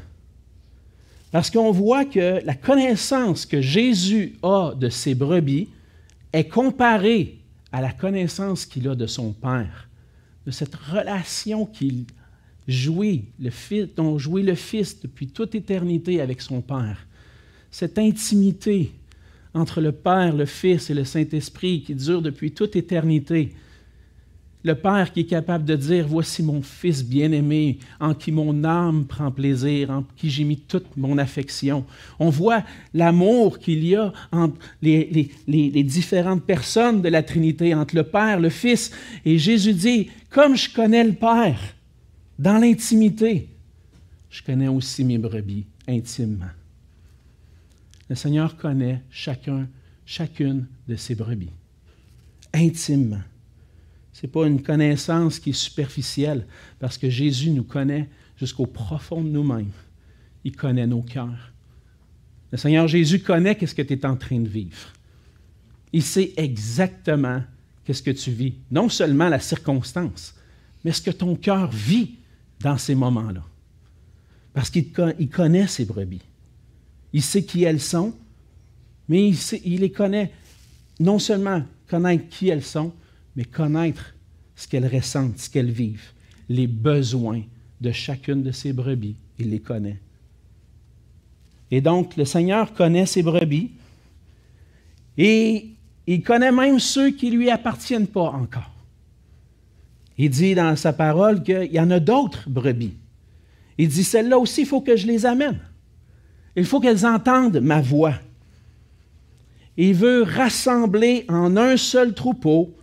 Parce 1.32 1.50
qu'on 1.50 1.72
voit 1.72 2.06
que 2.06 2.40
la 2.46 2.56
connaissance 2.56 3.46
que 3.46 3.60
Jésus 3.60 4.38
a 4.42 4.74
de 4.74 4.88
ses 4.88 5.16
brebis 5.16 5.68
est 6.32 6.48
comparée 6.48 7.40
à 7.74 7.82
la 7.82 7.92
connaissance 7.92 8.66
qu'il 8.66 8.88
a 8.88 8.96
de 8.96 9.06
son 9.06 9.34
Père, 9.34 9.90
de 10.46 10.52
cette 10.52 10.76
relation 10.76 11.66
qu'il 11.66 12.06
jouer 12.68 13.24
le 13.40 13.50
Fils, 13.50 13.90
le 13.98 14.56
Fils 14.56 15.02
depuis 15.02 15.28
toute 15.28 15.56
éternité 15.56 16.22
avec 16.22 16.42
son 16.42 16.62
Père. 16.62 17.06
Cette 17.72 18.00
intimité 18.00 18.92
entre 19.54 19.82
le 19.82 19.92
Père, 19.92 20.36
le 20.36 20.46
Fils 20.46 20.90
et 20.90 20.94
le 20.94 21.06
Saint-Esprit 21.06 21.82
qui 21.82 21.96
dure 21.96 22.22
depuis 22.22 22.52
toute 22.52 22.76
éternité. 22.76 23.54
Le 24.64 24.74
Père 24.74 25.14
qui 25.14 25.22
est 25.22 25.26
capable 25.26 25.64
de 25.64 25.76
dire, 25.76 26.08
voici 26.08 26.42
mon 26.42 26.64
Fils 26.64 27.06
bien-aimé, 27.06 27.78
en 28.00 28.16
qui 28.16 28.32
mon 28.32 28.64
âme 28.64 29.06
prend 29.06 29.32
plaisir, 29.32 29.92
en 29.92 30.04
qui 30.18 30.32
j'ai 30.32 30.44
mis 30.44 30.58
toute 30.58 30.98
mon 30.98 31.20
affection. 31.20 31.86
On 32.20 32.30
voit 32.30 32.64
l'amour 32.94 33.60
qu'il 33.60 33.86
y 33.86 33.96
a 33.96 34.12
entre 34.32 34.58
les, 34.82 35.30
différentes 35.84 36.44
personnes 36.44 37.04
de 37.04 37.10
la 37.10 37.22
Trinité, 37.22 37.76
entre 37.76 37.96
le 37.96 38.04
Père, 38.04 38.40
le 38.40 38.50
Fils. 38.50 38.92
Et 39.24 39.38
Jésus 39.38 39.74
dit, 39.74 40.10
comme 40.32 40.58
je 40.58 40.74
connais 40.74 41.04
le 41.04 41.14
Père, 41.14 41.60
dans 42.38 42.58
l'intimité, 42.58 43.50
je 44.30 44.44
connais 44.44 44.68
aussi 44.68 45.04
mes 45.04 45.18
brebis 45.18 45.66
intimement. 45.88 46.52
Le 48.10 48.16
Seigneur 48.16 48.58
connaît 48.58 49.02
chacun, 49.10 49.68
chacune 50.06 50.68
de 50.88 50.96
ses 50.96 51.16
brebis, 51.16 51.52
intimement. 52.54 53.24
Ce 54.14 54.26
n'est 54.26 54.32
pas 54.32 54.48
une 54.48 54.62
connaissance 54.62 55.40
qui 55.40 55.50
est 55.52 55.54
superficielle, 55.54 56.46
parce 56.80 56.98
que 56.98 57.10
Jésus 57.10 57.50
nous 57.50 57.64
connaît 57.64 58.10
jusqu'au 58.38 58.66
profond 58.66 59.24
de 59.24 59.30
nous-mêmes. 59.30 59.72
Il 60.44 60.56
connaît 60.56 60.88
nos 60.88 61.02
cœurs. 61.02 61.52
Le 62.52 62.58
Seigneur 62.58 62.88
Jésus 62.88 63.20
connaît 63.20 63.56
qu'est-ce 63.56 63.76
que 63.76 63.82
tu 63.82 63.94
es 63.94 64.06
en 64.06 64.16
train 64.16 64.40
de 64.40 64.48
vivre. 64.48 64.94
Il 65.92 66.04
sait 66.04 66.34
exactement 66.38 67.42
qu'est-ce 67.84 68.04
que 68.04 68.12
tu 68.12 68.32
vis. 68.32 68.54
Non 68.72 68.90
seulement 68.90 69.30
la 69.30 69.40
circonstance, 69.40 70.36
mais 70.84 70.92
ce 70.92 71.02
que 71.02 71.12
ton 71.12 71.36
cœur 71.36 71.72
vit 71.72 72.16
dans 72.60 72.78
ces 72.78 72.96
moments-là. 72.96 73.44
Parce 74.54 74.70
qu'il 74.70 74.92
connaît 74.92 75.68
ses 75.68 75.86
brebis. 75.86 76.22
Il 77.14 77.22
sait 77.22 77.44
qui 77.44 77.64
elles 77.64 77.82
sont, 77.82 78.14
mais 79.08 79.30
il, 79.64 79.80
les 79.82 79.92
connaît. 79.92 80.32
Non 81.00 81.20
seulement 81.20 81.64
connaître 81.88 82.28
qui 82.30 82.50
elles 82.50 82.64
sont, 82.64 82.94
mais 83.36 83.46
connaître 83.46 84.16
ce 84.56 84.68
qu'elles 84.68 84.88
ressentent, 84.88 85.40
ce 85.40 85.50
qu'elles 85.50 85.72
vivent, 85.72 86.12
les 86.50 86.68
besoins 86.68 87.42
de 87.82 87.92
chacune 87.92 88.44
de 88.44 88.52
ses 88.52 88.74
brebis. 88.74 89.16
Il 89.38 89.50
les 89.50 89.60
connaît. 89.60 90.00
Et 91.72 91.82
donc, 91.82 92.16
le 92.16 92.26
Seigneur 92.26 92.74
connaît 92.74 93.06
ses 93.06 93.24
brebis 93.24 93.72
et 95.18 95.72
il 96.08 96.24
connaît 96.24 96.52
même 96.52 96.80
ceux 96.80 97.12
qui 97.12 97.32
ne 97.32 97.38
lui 97.38 97.50
appartiennent 97.50 98.08
pas 98.08 98.30
encore. 98.32 98.75
Il 100.18 100.30
dit 100.30 100.56
dans 100.56 100.76
sa 100.76 100.94
parole 100.94 101.44
qu'il 101.44 101.72
y 101.72 101.80
en 101.80 101.92
a 101.92 102.00
d'autres 102.00 102.50
brebis. 102.50 102.94
Il 103.78 103.90
dit, 103.90 104.04
celles-là 104.04 104.38
aussi, 104.38 104.62
il 104.62 104.68
faut 104.68 104.82
que 104.82 104.96
je 104.96 105.06
les 105.06 105.26
amène. 105.26 105.60
Il 106.56 106.66
faut 106.66 106.80
qu'elles 106.80 107.06
entendent 107.06 107.60
ma 107.60 107.82
voix. 107.82 108.14
Il 109.76 109.94
veut 109.94 110.24
rassembler 110.24 111.26
en 111.28 111.58
un 111.58 111.76
seul 111.76 112.14
troupeau 112.14 112.74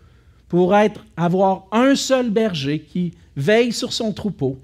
pour 0.49 0.75
avoir 1.17 1.67
un 1.73 1.95
seul 1.95 2.29
berger 2.29 2.81
qui 2.81 3.15
veille 3.35 3.73
sur 3.73 3.95
son 3.95 4.13
troupeau. 4.13 4.59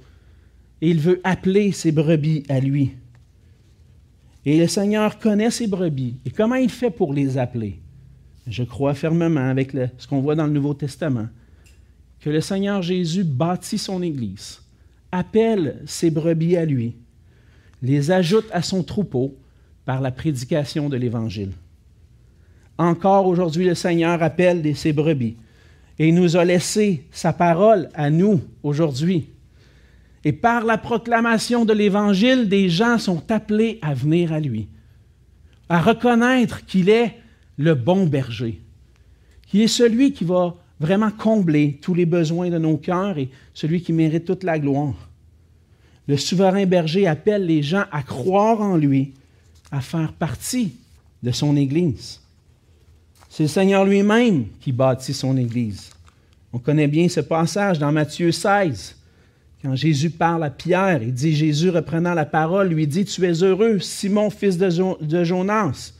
Et 0.82 0.90
il 0.90 1.00
veut 1.00 1.22
appeler 1.24 1.72
ses 1.72 1.90
brebis 1.90 2.42
à 2.50 2.60
lui. 2.60 2.92
Et 4.44 4.58
le 4.58 4.66
Seigneur 4.66 5.18
connaît 5.18 5.50
ses 5.50 5.66
brebis. 5.66 6.16
Et 6.26 6.30
comment 6.30 6.56
il 6.56 6.70
fait 6.70 6.90
pour 6.90 7.14
les 7.14 7.38
appeler? 7.38 7.80
Je 8.46 8.62
crois 8.62 8.92
fermement 8.92 9.48
avec 9.48 9.72
ce 9.72 10.06
qu'on 10.06 10.20
voit 10.20 10.34
dans 10.34 10.46
le 10.46 10.52
Nouveau 10.52 10.74
Testament, 10.74 11.28
que 12.20 12.30
le 12.30 12.40
Seigneur 12.40 12.82
Jésus 12.82 13.24
bâtit 13.24 13.78
son 13.78 14.02
Église, 14.02 14.60
appelle 15.12 15.82
ses 15.86 16.10
brebis 16.10 16.56
à 16.56 16.64
lui, 16.64 16.96
les 17.82 18.10
ajoute 18.10 18.48
à 18.52 18.62
son 18.62 18.82
troupeau 18.82 19.36
par 19.84 20.00
la 20.00 20.10
prédication 20.10 20.88
de 20.88 20.96
l'Évangile. 20.96 21.52
Encore 22.76 23.26
aujourd'hui, 23.26 23.66
le 23.66 23.74
Seigneur 23.74 24.22
appelle 24.22 24.76
ses 24.76 24.92
brebis 24.92 25.36
et 25.98 26.12
nous 26.12 26.36
a 26.36 26.44
laissé 26.44 27.06
sa 27.10 27.32
parole 27.32 27.88
à 27.94 28.10
nous 28.10 28.40
aujourd'hui. 28.62 29.26
Et 30.24 30.32
par 30.32 30.64
la 30.64 30.78
proclamation 30.78 31.64
de 31.64 31.72
l'Évangile, 31.72 32.48
des 32.48 32.68
gens 32.68 32.98
sont 32.98 33.30
appelés 33.30 33.78
à 33.82 33.94
venir 33.94 34.32
à 34.32 34.40
lui, 34.40 34.68
à 35.68 35.80
reconnaître 35.80 36.66
qu'il 36.66 36.88
est 36.88 37.16
le 37.56 37.74
bon 37.74 38.06
berger, 38.06 38.60
qu'il 39.46 39.60
est 39.60 39.68
celui 39.68 40.12
qui 40.12 40.24
va 40.24 40.54
vraiment 40.80 41.10
combler 41.10 41.78
tous 41.82 41.94
les 41.94 42.06
besoins 42.06 42.50
de 42.50 42.58
nos 42.58 42.76
cœurs 42.76 43.18
et 43.18 43.28
celui 43.54 43.82
qui 43.82 43.92
mérite 43.92 44.24
toute 44.24 44.44
la 44.44 44.58
gloire. 44.58 45.08
Le 46.06 46.16
souverain 46.16 46.64
berger 46.66 47.06
appelle 47.06 47.46
les 47.46 47.62
gens 47.62 47.84
à 47.92 48.02
croire 48.02 48.60
en 48.60 48.76
lui, 48.76 49.12
à 49.70 49.80
faire 49.80 50.12
partie 50.12 50.72
de 51.22 51.30
son 51.30 51.56
Église. 51.56 52.20
C'est 53.28 53.42
le 53.42 53.48
Seigneur 53.48 53.84
lui-même 53.84 54.46
qui 54.60 54.72
bâtit 54.72 55.12
son 55.12 55.36
Église. 55.36 55.90
On 56.52 56.58
connaît 56.58 56.88
bien 56.88 57.08
ce 57.08 57.20
passage 57.20 57.78
dans 57.78 57.92
Matthieu 57.92 58.32
16. 58.32 58.96
Quand 59.62 59.74
Jésus 59.74 60.10
parle 60.10 60.44
à 60.44 60.50
Pierre, 60.50 61.02
il 61.02 61.12
dit, 61.12 61.34
Jésus 61.34 61.68
reprenant 61.68 62.14
la 62.14 62.24
parole, 62.24 62.68
lui 62.68 62.86
dit, 62.86 63.04
Tu 63.04 63.24
es 63.26 63.42
heureux, 63.42 63.80
Simon, 63.80 64.30
fils 64.30 64.56
de 64.56 65.24
Jonas, 65.24 65.92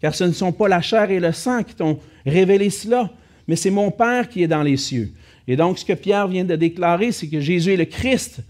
car 0.00 0.14
ce 0.14 0.24
ne 0.24 0.32
sont 0.32 0.52
pas 0.52 0.68
la 0.68 0.82
chair 0.82 1.10
et 1.10 1.20
le 1.20 1.32
sang 1.32 1.62
qui 1.62 1.74
t'ont 1.74 1.98
révélé 2.26 2.68
cela, 2.68 3.10
mais 3.48 3.56
c'est 3.56 3.70
mon 3.70 3.90
Père 3.90 4.28
qui 4.28 4.42
est 4.42 4.48
dans 4.48 4.62
les 4.62 4.76
cieux. 4.76 5.12
Et 5.46 5.56
donc, 5.56 5.78
ce 5.78 5.84
que 5.84 5.92
Pierre 5.92 6.28
vient 6.28 6.44
de 6.44 6.56
déclarer, 6.56 7.12
c'est 7.12 7.28
que 7.28 7.40
Jésus 7.40 7.72
est 7.72 7.76
le 7.76 7.84
Christ, 7.84 8.40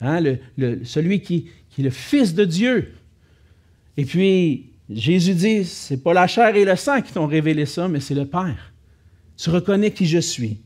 hein, 0.00 0.22
celui 0.84 1.20
qui, 1.20 1.48
est 1.78 1.82
le 1.82 1.90
Fils 1.90 2.34
de 2.34 2.44
Dieu. 2.44 2.94
Et 3.96 4.04
puis, 4.04 4.70
Jésus 4.90 5.34
dit, 5.34 5.64
c'est 5.64 6.02
pas 6.02 6.12
la 6.12 6.26
chair 6.26 6.54
et 6.56 6.64
le 6.64 6.76
sang 6.76 7.02
qui 7.02 7.12
t'ont 7.12 7.26
révélé 7.26 7.66
ça, 7.66 7.88
mais 7.88 8.00
c'est 8.00 8.14
le 8.14 8.24
Père. 8.24 8.72
Tu 9.36 9.50
reconnais 9.50 9.90
qui 9.90 10.06
je 10.06 10.18
suis. 10.18 10.58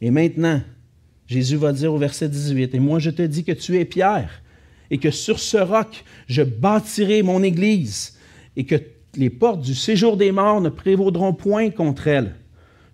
Et 0.00 0.10
maintenant, 0.10 0.60
Jésus 1.26 1.56
va 1.56 1.72
dire 1.72 1.92
au 1.92 1.98
verset 1.98 2.28
18, 2.28 2.74
Et 2.74 2.78
moi 2.78 2.98
je 2.98 3.10
te 3.10 3.22
dis 3.22 3.44
que 3.44 3.52
tu 3.52 3.78
es 3.78 3.84
Pierre, 3.84 4.42
et 4.90 4.98
que 4.98 5.10
sur 5.10 5.38
ce 5.38 5.58
roc, 5.58 6.04
je 6.26 6.42
bâtirai 6.42 7.22
mon 7.22 7.42
Église, 7.42 8.18
et 8.56 8.64
que 8.64 8.76
les 9.14 9.30
portes 9.30 9.60
du 9.60 9.74
séjour 9.74 10.16
des 10.16 10.32
morts 10.32 10.60
ne 10.60 10.68
prévaudront 10.68 11.34
point 11.34 11.70
contre 11.70 12.06
elle. 12.08 12.34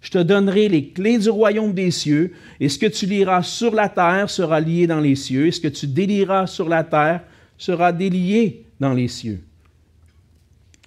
Je 0.05 0.11
te 0.11 0.19
donnerai 0.19 0.69
les 0.69 0.91
clés 0.91 1.17
du 1.17 1.31
royaume 1.31 1.73
des 1.73 1.91
cieux, 1.91 2.35
et 2.61 2.69
ce 2.69 2.79
que 2.79 2.85
tu 2.85 3.07
liras 3.07 3.43
sur 3.43 3.75
la 3.75 3.89
terre 3.89 4.29
sera 4.29 4.61
lié 4.61 4.87
dans 4.87 5.01
les 5.01 5.15
cieux, 5.15 5.47
et 5.47 5.51
ce 5.51 5.63
que 5.63 5.69
tu 5.69 5.87
délieras 5.87 6.47
sur 6.47 6.69
la 6.69 6.85
terre 6.85 7.23
sera 7.57 7.91
délié 7.91 8.67
dans 8.79 8.93
les 8.93 9.09
cieux. 9.09 9.43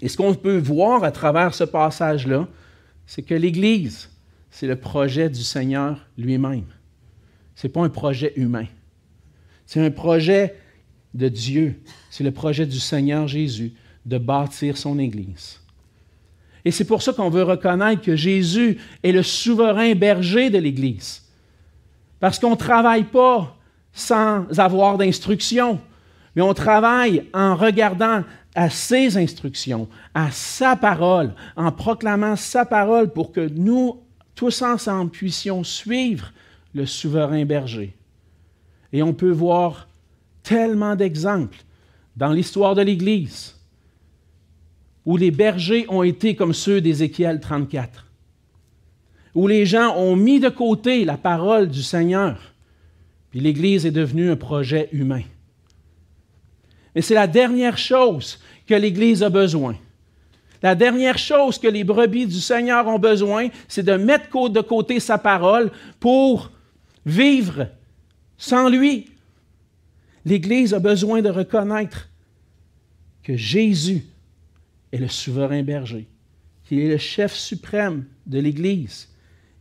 Et 0.03 0.08
ce 0.08 0.17
qu'on 0.17 0.36
peut 0.36 0.60
voir 0.60 1.03
à 1.03 1.10
travers 1.10 1.56
ce 1.56 1.63
passage-là, 1.63 2.47
c'est 3.08 3.23
que 3.23 3.34
l'Église, 3.34 4.12
c'est 4.51 4.67
le 4.67 4.75
projet 4.75 5.32
du 5.32 5.41
Seigneur 5.41 6.06
lui-même. 6.15 6.67
Ce 7.56 7.65
n'est 7.65 7.73
pas 7.73 7.82
un 7.82 7.89
projet 7.89 8.34
humain. 8.36 8.67
C'est 9.65 9.84
un 9.84 9.89
projet 9.89 10.53
de 11.15 11.27
Dieu. 11.27 11.82
C'est 12.12 12.23
le 12.23 12.32
projet 12.32 12.67
du 12.67 12.80
Seigneur 12.80 13.27
Jésus 13.27 13.73
de 14.06 14.19
bâtir 14.19 14.77
son 14.77 14.99
Église. 14.99 15.60
Et 16.67 16.71
c'est 16.71 16.84
pour 16.84 17.01
ça 17.01 17.13
qu'on 17.13 17.30
veut 17.30 17.43
reconnaître 17.43 18.01
que 18.01 18.17
Jésus 18.17 18.77
est 19.01 19.13
le 19.13 19.23
souverain 19.23 19.95
berger 19.95 20.49
de 20.49 20.58
l'Église. 20.58 21.23
Parce 22.19 22.39
qu'on 22.39 22.49
ne 22.49 22.56
travaille 22.56 23.06
pas 23.06 23.56
sans 23.93 24.45
avoir 24.60 24.97
d'instructions, 24.97 25.80
mais 26.36 26.41
on 26.41 26.53
travaille 26.53 27.23
en 27.34 27.56
regardant 27.56 28.25
à 28.53 28.69
ses 28.69 29.15
instructions, 29.15 29.88
à 30.13 30.30
sa 30.32 30.75
parole, 30.75 31.34
en 31.56 31.71
proclamant 31.71 32.36
sa 32.36 32.65
parole 32.65 33.13
pour 33.13 33.32
que 33.32 33.47
nous, 33.47 34.01
tous 34.36 34.62
ensemble, 34.62 35.10
puissions 35.10 35.63
suivre 35.63 36.34
le 36.73 36.86
souverain 36.86 37.45
berger. 37.45 37.95
Et 38.91 39.01
on 39.01 39.13
peut 39.13 39.32
voir 39.32 39.88
tellement 40.43 40.97
d'exemples 40.97 41.60
dans 42.17 42.34
l'histoire 42.34 42.75
de 42.75 42.82
l'Église 42.82 43.57
où 45.08 45.15
les 45.15 45.32
bergers 45.32 45.86
ont 45.88 46.04
été 46.04 46.36
comme 46.36 46.54
ceux 46.54 46.82
d'Ézéchiel 46.82 47.39
34, 47.39 48.06
où 49.36 49.48
les 49.48 49.65
gens 49.65 49.96
ont 49.96 50.17
mis 50.17 50.41
de 50.41 50.50
côté 50.50 51.06
la 51.06 51.15
parole 51.15 51.70
du 51.70 51.82
Seigneur, 51.82 52.38
puis 53.30 53.39
l'Église 53.39 53.86
est 53.86 53.91
devenue 53.91 54.30
un 54.30 54.36
projet 54.36 54.89
humain. 54.91 55.22
Mais 56.93 57.02
c'est 57.02 57.13
la 57.13 57.26
dernière 57.26 57.78
chose 57.78 58.39
que 58.67 58.74
l'Église 58.74 59.24
a 59.24 59.30
besoin. 59.30 59.78
La 60.62 60.76
dernière 60.76 61.17
chose 61.17 61.58
que 61.58 61.70
les 61.70 61.86
brebis 61.86 62.28
du 62.28 62.41
Seigneur 62.41 62.86
ont 62.88 63.00
besoin, 63.00 63.48
c'est 63.70 63.84
de 63.84 63.93
mettre 63.93 64.50
de 64.50 64.62
côté 64.62 65.00
sa 65.00 65.17
parole 65.17 65.72
pour 66.02 66.52
vivre 67.06 67.70
sans 68.38 68.67
lui. 68.67 69.10
L'Église 70.26 70.74
a 70.74 70.80
besoin 70.80 71.22
de 71.22 71.30
reconnaître 71.30 72.10
que 73.24 73.38
Jésus 73.38 74.04
est 74.91 74.97
le 74.97 75.08
souverain 75.08 75.63
berger, 75.63 76.08
qu'il 76.63 76.80
est 76.80 76.89
le 76.89 76.97
chef 76.97 77.34
suprême 77.34 78.06
de 78.26 78.39
l'Église 78.39 79.10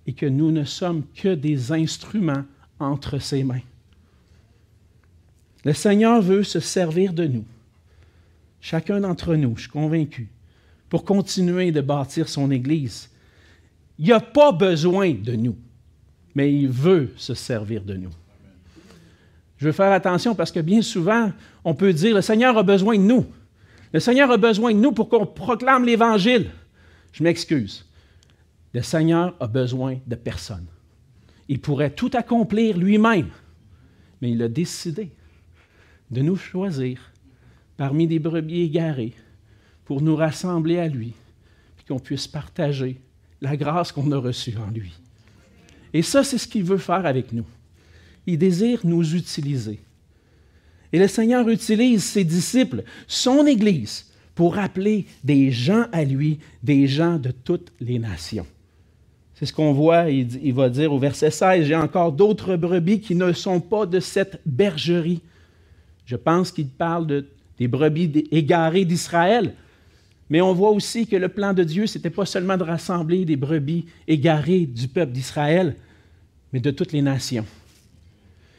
et 0.07 0.13
que 0.13 0.27
nous 0.27 0.53
ne 0.53 0.65
sommes 0.65 1.05
que 1.15 1.35
des 1.35 1.73
instruments 1.73 2.45
entre 2.79 3.19
ses 3.19 3.43
mains. 3.43 3.63
Le 5.65 5.73
Seigneur 5.73 6.23
veut 6.23 6.45
se 6.45 6.61
servir 6.61 7.13
de 7.13 7.27
nous, 7.27 7.45
chacun 8.61 9.01
d'entre 9.01 9.35
nous, 9.35 9.57
je 9.57 9.63
suis 9.63 9.71
convaincu, 9.71 10.29
pour 10.89 11.05
continuer 11.05 11.73
de 11.73 11.81
bâtir 11.81 12.29
son 12.29 12.51
Église. 12.51 13.11
Il 13.99 14.09
n'a 14.09 14.21
pas 14.21 14.53
besoin 14.53 15.13
de 15.13 15.33
nous, 15.33 15.57
mais 16.35 16.55
il 16.55 16.69
veut 16.69 17.13
se 17.17 17.35
servir 17.35 17.83
de 17.83 17.95
nous. 17.95 18.13
Je 19.59 19.67
veux 19.67 19.73
faire 19.73 19.93
attention 19.93 20.35
parce 20.35 20.53
que 20.53 20.61
bien 20.61 20.83
souvent, 20.83 21.33
on 21.65 21.75
peut 21.75 21.93
dire, 21.93 22.15
le 22.15 22.23
Seigneur 22.23 22.57
a 22.59 22.63
besoin 22.63 22.97
de 22.97 23.03
nous. 23.03 23.27
Le 23.93 24.01
Seigneur 24.01 24.31
a 24.31 24.37
besoin 24.37 24.73
de 24.73 24.79
nous 24.79 24.93
pour 24.93 25.09
qu'on 25.09 25.27
proclame 25.27 25.85
l'Évangile. 25.85 26.51
Je 27.13 27.23
m'excuse. 27.23 27.87
Le 28.75 28.83
Seigneur 28.83 29.35
a 29.41 29.47
besoin 29.47 29.99
de 30.07 30.17
personne. 30.17 30.67
Il 31.49 31.61
pourrait 31.61 31.95
tout 31.95 32.11
accomplir 32.15 32.77
lui-même, 32.77 33.31
mais 34.21 34.33
il 34.33 34.43
a 34.43 34.49
décidé 34.49 35.11
de 36.11 36.21
nous 36.21 36.37
choisir 36.37 37.13
parmi 37.77 38.07
des 38.07 38.19
brebis 38.19 38.63
égarées 38.63 39.15
pour 39.85 40.03
nous 40.03 40.17
rassembler 40.17 40.79
à 40.79 40.89
lui, 40.89 41.15
et 41.79 41.89
qu'on 41.89 42.01
puisse 42.01 42.27
partager 42.27 43.01
la 43.41 43.57
grâce 43.57 43.93
qu'on 43.93 44.11
a 44.13 44.19
reçue 44.19 44.57
en 44.59 44.71
lui. 44.71 44.93
Et 45.93 46.03
ça, 46.03 46.25
c'est 46.25 46.39
ce 46.39 46.49
qu'il 46.49 46.65
veut 46.65 46.79
faire 46.79 47.07
avec 47.07 47.33
nous. 47.33 47.47
Il 48.27 48.39
désire 48.39 48.81
nous 48.85 49.15
utiliser. 49.15 49.79
Et 50.97 50.99
le 50.99 51.09
Seigneur 51.09 51.47
utilise 51.51 52.03
ses 52.03 52.25
disciples, 52.25 52.83
son 53.07 53.45
Église, 53.45 54.07
pour 54.35 54.57
appeler 54.57 55.05
des 55.23 55.51
gens 55.51 55.85
à 55.93 56.05
lui, 56.05 56.39
des 56.63 56.87
gens 56.87 57.19
de 57.19 57.33
toutes 57.33 57.71
les 57.83 57.99
nations. 57.99 58.47
C'est 59.35 59.45
ce 59.45 59.53
qu'on 59.53 59.75
voit, 59.75 60.09
il, 60.09 60.55
va 60.55 60.71
dire 60.71 60.95
au 60.95 60.99
verset 60.99 61.31
16, 61.31 61.67
J'ai 61.67 61.77
encore 61.77 62.13
d'autres 62.13 62.57
brebis 62.57 63.01
qui 63.01 63.15
ne 63.15 63.35
sont 63.35 63.61
pas 63.61 63.85
de 63.85 64.01
cette 64.01 64.41
bergerie. 64.47 65.21
Je 66.07 66.17
pense 66.17 66.51
qu'il 66.51 66.69
parle 66.69 67.07
de, 67.07 67.27
des 67.59 67.69
brebis 67.69 68.27
égarées 68.33 68.87
d'Israël. 68.87 69.53
Mais 70.31 70.41
on 70.41 70.55
voit 70.55 70.71
aussi 70.71 71.07
que 71.07 71.17
le 71.17 71.29
plan 71.29 71.53
de 71.53 71.63
Dieu, 71.63 71.87
ce 71.87 71.99
n'était 71.99 72.09
pas 72.09 72.25
seulement 72.25 72.57
de 72.57 72.65
rassembler 72.65 73.27
des 73.27 73.37
brebis 73.37 73.85
égarées 74.09 74.65
du 74.65 74.89
peuple 74.89 75.13
d'Israël, 75.13 75.77
mais 76.55 76.61
de 76.61 76.71
toutes 76.71 76.93
les 76.93 77.03
nations. 77.03 77.45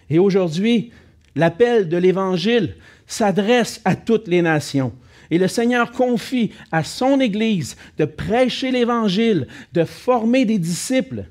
Et 0.07 0.19
aujourd'hui, 0.19 0.91
l'appel 1.37 1.87
de 1.87 1.97
l'Évangile 1.97 2.75
s'adresse 3.05 3.81
à 3.85 3.95
toutes 3.95 4.27
les 4.27 4.41
nations. 4.41 4.93
Et 5.29 5.37
le 5.37 5.47
Seigneur 5.47 5.91
confie 5.91 6.51
à 6.71 6.83
son 6.83 7.19
Église 7.19 7.75
de 7.97 8.05
prêcher 8.05 8.71
l'Évangile, 8.71 9.47
de 9.73 9.83
former 9.83 10.45
des 10.45 10.57
disciples. 10.57 11.25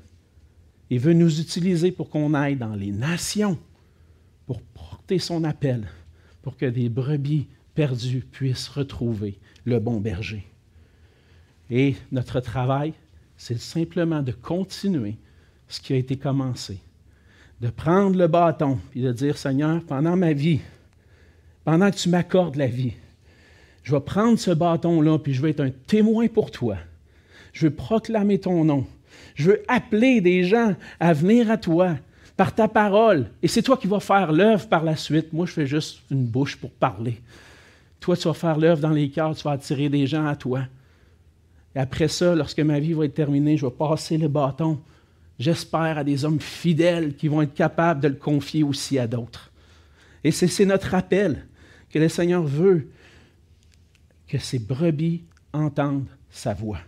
Il 0.89 0.99
veut 0.99 1.13
nous 1.13 1.39
utiliser 1.39 1.91
pour 1.91 2.09
qu'on 2.09 2.33
aille 2.33 2.55
dans 2.55 2.75
les 2.75 2.91
nations, 2.91 3.57
pour 4.45 4.61
porter 4.61 5.19
son 5.19 5.43
appel, 5.43 5.87
pour 6.41 6.57
que 6.57 6.65
des 6.65 6.89
brebis 6.89 7.47
perdues 7.75 8.25
puissent 8.31 8.69
retrouver 8.69 9.37
le 9.65 9.79
bon 9.79 9.99
berger. 9.99 10.47
Et 11.69 11.95
notre 12.11 12.39
travail, 12.39 12.93
c'est 13.35 13.59
simplement 13.59 14.21
de 14.21 14.31
continuer 14.31 15.17
ce 15.67 15.81
qui 15.81 15.93
a 15.93 15.97
été 15.97 16.17
commencé, 16.17 16.79
de 17.61 17.69
prendre 17.69 18.17
le 18.17 18.27
bâton 18.27 18.79
et 18.95 19.01
de 19.01 19.11
dire, 19.11 19.37
Seigneur, 19.37 19.81
pendant 19.83 20.15
ma 20.15 20.33
vie, 20.33 20.59
pendant 21.63 21.89
que 21.89 21.95
tu 21.95 22.09
m'accordes 22.09 22.55
la 22.55 22.67
vie, 22.67 22.93
je 23.83 23.93
vais 23.93 24.01
prendre 24.01 24.37
ce 24.37 24.51
bâton-là, 24.51 25.17
puis 25.17 25.33
je 25.33 25.41
vais 25.41 25.51
être 25.51 25.61
un 25.61 25.71
témoin 25.87 26.27
pour 26.27 26.51
toi. 26.51 26.77
Je 27.53 27.67
veux 27.67 27.73
proclamer 27.73 28.39
ton 28.39 28.65
nom. 28.65 28.85
Je 29.35 29.51
veux 29.51 29.63
appeler 29.67 30.21
des 30.21 30.43
gens 30.43 30.75
à 30.99 31.13
venir 31.13 31.49
à 31.49 31.57
toi 31.57 31.95
par 32.35 32.53
ta 32.53 32.67
parole. 32.67 33.27
Et 33.41 33.47
c'est 33.47 33.61
toi 33.61 33.77
qui 33.77 33.87
vas 33.87 33.99
faire 33.99 34.31
l'œuvre 34.31 34.67
par 34.67 34.83
la 34.83 34.95
suite. 34.95 35.33
Moi, 35.33 35.45
je 35.45 35.53
fais 35.53 35.65
juste 35.65 36.01
une 36.11 36.25
bouche 36.25 36.55
pour 36.55 36.69
parler. 36.69 37.19
Toi, 37.99 38.15
tu 38.15 38.27
vas 38.27 38.33
faire 38.33 38.57
l'œuvre 38.57 38.81
dans 38.81 38.91
les 38.91 39.09
cœurs, 39.09 39.35
tu 39.35 39.43
vas 39.43 39.51
attirer 39.51 39.89
des 39.89 40.05
gens 40.05 40.25
à 40.25 40.35
toi. 40.35 40.61
Et 41.75 41.79
après 41.79 42.07
ça, 42.07 42.35
lorsque 42.35 42.59
ma 42.59 42.79
vie 42.79 42.93
va 42.93 43.05
être 43.05 43.13
terminée, 43.13 43.57
je 43.57 43.65
vais 43.65 43.71
passer 43.71 44.17
le 44.17 44.27
bâton, 44.27 44.79
j'espère, 45.39 45.97
à 45.97 46.03
des 46.03 46.25
hommes 46.25 46.39
fidèles 46.39 47.15
qui 47.15 47.27
vont 47.27 47.41
être 47.41 47.53
capables 47.53 48.01
de 48.01 48.07
le 48.07 48.15
confier 48.15 48.63
aussi 48.63 48.99
à 48.99 49.07
d'autres. 49.07 49.51
Et 50.23 50.31
c'est 50.31 50.65
notre 50.65 50.93
appel 50.93 51.45
que 51.89 51.99
le 51.99 52.09
Seigneur 52.09 52.43
veut 52.43 52.89
que 54.27 54.37
ces 54.37 54.59
brebis 54.59 55.23
entendent 55.53 56.09
sa 56.29 56.53
voix, 56.53 56.79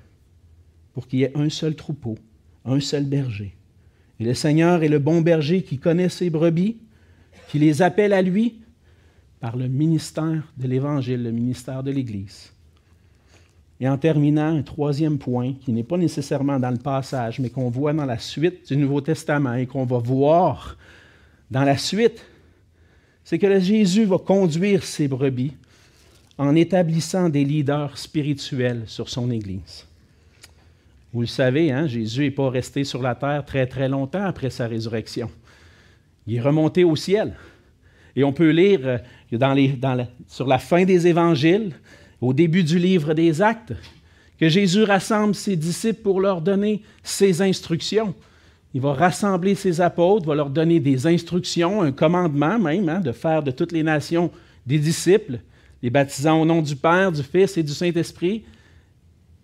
pour 0.94 1.08
qu'il 1.08 1.20
y 1.20 1.24
ait 1.24 1.38
un 1.38 1.50
seul 1.50 1.76
troupeau, 1.76 2.18
un 2.66 2.80
seul 2.80 3.06
berger. 3.06 3.56
Et 4.20 4.26
le 4.26 4.34
Seigneur 4.34 4.84
est 4.84 4.90
le 4.90 5.00
bon 5.00 5.22
berger 5.22 5.64
qui 5.64 5.78
connaît 5.78 6.10
ses 6.10 6.30
brebis, 6.30 6.78
qui 7.48 7.60
les 7.60 7.82
appelle 7.82 8.14
à 8.14 8.22
lui 8.22 8.62
par 9.40 9.56
le 9.56 9.68
ministère 9.68 10.52
de 10.58 10.68
l'Évangile, 10.68 11.24
le 11.24 11.32
ministère 11.32 11.84
de 11.84 11.92
l'Église. 11.92 12.52
Et 13.80 13.88
en 13.88 13.98
terminant, 13.98 14.58
un 14.58 14.62
troisième 14.62 15.18
point, 15.18 15.54
qui 15.54 15.72
n'est 15.72 15.84
pas 15.84 15.98
nécessairement 15.98 16.60
dans 16.60 16.72
le 16.72 16.78
passage, 16.78 17.40
mais 17.40 17.50
qu'on 17.50 17.70
voit 17.70 17.94
dans 17.94 18.06
la 18.06 18.20
suite 18.20 18.68
du 18.68 18.78
Nouveau 18.78 19.00
Testament 19.00 19.54
et 19.54 19.68
qu'on 19.68 19.86
va 19.86 20.00
voir 20.00 20.78
dans 21.50 21.64
la 21.64 21.78
suite, 21.78 22.26
c'est 23.24 23.40
que 23.40 23.60
Jésus 23.60 24.06
va 24.06 24.18
conduire 24.18 24.84
ses 24.84 25.08
brebis 25.08 25.54
en 26.38 26.56
établissant 26.56 27.30
des 27.30 27.44
leaders 27.44 27.98
spirituels 27.98 28.84
sur 28.86 29.10
son 29.10 29.32
Église. 29.32 29.86
Vous 31.12 31.22
le 31.22 31.28
savez, 31.28 31.72
hein, 31.72 31.88
Jésus 31.88 32.24
n'est 32.24 32.32
pas 32.32 32.50
resté 32.50 32.84
sur 32.84 33.02
la 33.02 33.16
terre 33.16 33.44
très 33.46 33.66
très 33.66 33.90
longtemps 33.90 34.26
après 34.26 34.50
sa 34.50 34.68
résurrection. 34.68 35.30
Il 36.28 36.36
est 36.36 36.42
remonté 36.42 36.84
au 36.84 36.96
ciel. 36.96 37.36
Et 38.16 38.24
on 38.24 38.34
peut 38.34 38.50
lire 38.50 38.80
euh, 38.84 40.04
sur 40.28 40.48
la 40.48 40.60
fin 40.60 40.86
des 40.86 41.08
évangiles, 41.08 41.74
au 42.22 42.34
début 42.34 42.64
du 42.64 42.80
livre 42.80 43.14
des 43.14 43.42
actes, 43.42 43.74
que 44.40 44.50
Jésus 44.50 44.84
rassemble 44.84 45.36
ses 45.36 45.56
disciples 45.56 46.02
pour 46.02 46.22
leur 46.22 46.42
donner 46.42 46.82
ses 47.04 47.42
instructions. 47.42 48.16
Il 48.74 48.82
va 48.82 48.94
rassembler 48.94 49.56
ses 49.56 49.82
apôtres, 49.82 50.28
va 50.28 50.36
leur 50.36 50.50
donner 50.50 50.80
des 50.80 51.08
instructions, 51.08 51.82
un 51.82 51.92
commandement 51.92 52.60
même, 52.60 52.88
hein, 52.88 53.00
de 53.00 53.12
faire 53.12 53.44
de 53.44 53.52
toutes 53.52 53.72
les 53.72 53.84
nations 53.84 54.32
des 54.66 54.80
disciples 54.80 55.40
les 55.82 55.90
baptisant 55.90 56.42
au 56.42 56.46
nom 56.46 56.62
du 56.62 56.76
Père, 56.76 57.12
du 57.12 57.24
Fils 57.24 57.58
et 57.58 57.64
du 57.64 57.72
Saint-Esprit, 57.72 58.44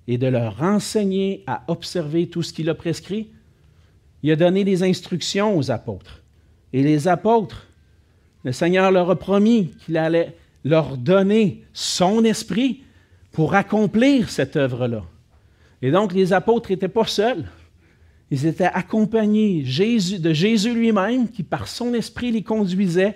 et 0.08 0.18
de 0.18 0.28
leur 0.28 0.62
enseigner 0.62 1.44
à 1.48 1.64
observer 1.68 2.28
tout 2.28 2.44
ce 2.44 2.54
qu'il 2.54 2.70
a 2.70 2.76
prescrit. 2.76 3.30
Il 4.22 4.32
a 4.32 4.36
donné 4.36 4.64
des 4.64 4.84
instructions 4.84 5.58
aux 5.58 5.72
apôtres. 5.72 6.22
Et 6.74 6.84
les 6.84 7.08
apôtres, 7.08 7.68
le 8.44 8.52
Seigneur 8.52 8.92
leur 8.92 9.10
a 9.10 9.16
promis 9.16 9.72
qu'il 9.84 9.98
allait 9.98 10.36
leur 10.66 10.98
donner 10.98 11.64
son 11.72 12.26
esprit 12.26 12.84
pour 13.32 13.54
accomplir 13.54 14.30
cette 14.30 14.58
œuvre-là. 14.58 15.04
Et 15.82 15.92
donc, 15.92 16.14
les 16.14 16.34
apôtres 16.34 16.72
n'étaient 16.72 16.88
pas 16.88 17.06
seuls. 17.06 17.46
Ils 18.32 18.48
étaient 18.48 18.66
accompagnés 18.66 19.62
de 19.62 20.34
Jésus 20.34 20.74
lui-même 20.74 21.30
qui, 21.30 21.44
par 21.44 21.68
son 21.68 21.94
esprit, 21.94 22.32
les 22.32 22.42
conduisait 22.42 23.16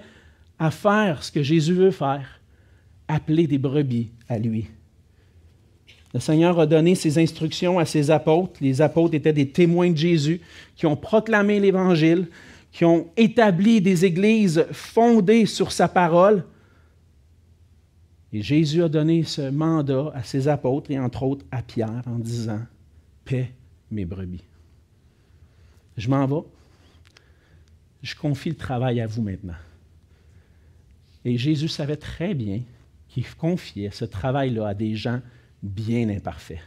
à 0.60 0.72
faire 0.72 1.24
ce 1.24 1.32
que 1.32 1.42
Jésus 1.42 1.74
veut 1.74 1.92
faire 1.92 2.40
appeler 3.08 3.48
des 3.48 3.58
brebis 3.58 4.12
à 4.30 4.38
lui. 4.38 4.68
Le 6.14 6.20
Seigneur 6.20 6.60
a 6.60 6.66
donné 6.66 6.96
ses 6.96 7.18
instructions 7.18 7.80
à 7.80 7.86
ses 7.86 8.12
apôtres. 8.12 8.60
Les 8.62 8.82
apôtres 8.82 9.16
étaient 9.16 9.34
des 9.34 9.50
témoins 9.50 9.92
de 9.92 9.98
Jésus 9.98 10.42
qui 10.76 10.86
ont 10.86 10.96
proclamé 10.96 11.60
l'Évangile, 11.60 12.28
qui 12.72 12.86
ont 12.86 13.08
établi 13.18 13.82
des 13.82 14.06
églises 14.06 14.66
fondées 14.72 15.46
sur 15.46 15.72
sa 15.72 15.88
parole. 15.88 16.44
Et 18.32 18.42
Jésus 18.42 18.84
a 18.84 18.90
donné 18.90 19.24
ce 19.24 19.50
mandat 19.50 20.12
à 20.14 20.24
ses 20.24 20.48
apôtres 20.48 20.92
et 20.92 21.00
entre 21.00 21.24
autres 21.24 21.46
à 21.52 21.62
Pierre 21.62 22.04
en 22.06 22.20
disant, 22.20 22.62
Paix 23.26 23.54
mes 23.92 24.06
brebis. 24.06 24.44
Je 25.98 26.10
m'en 26.10 26.26
vais. 26.28 26.48
Je 28.02 28.16
confie 28.16 28.50
le 28.50 28.56
travail 28.56 29.02
à 29.02 29.08
vous 29.08 29.22
maintenant. 29.22 29.58
Et 31.26 31.38
Jésus 31.38 31.68
savait 31.68 31.98
très 31.98 32.34
bien 32.34 32.62
qui 33.10 33.24
confiait 33.24 33.92
ce 33.92 34.06
travail-là 34.06 34.70
à 34.70 34.74
des 34.74 34.96
gens 34.96 35.22
bien 35.62 36.08
imparfaits. 36.10 36.62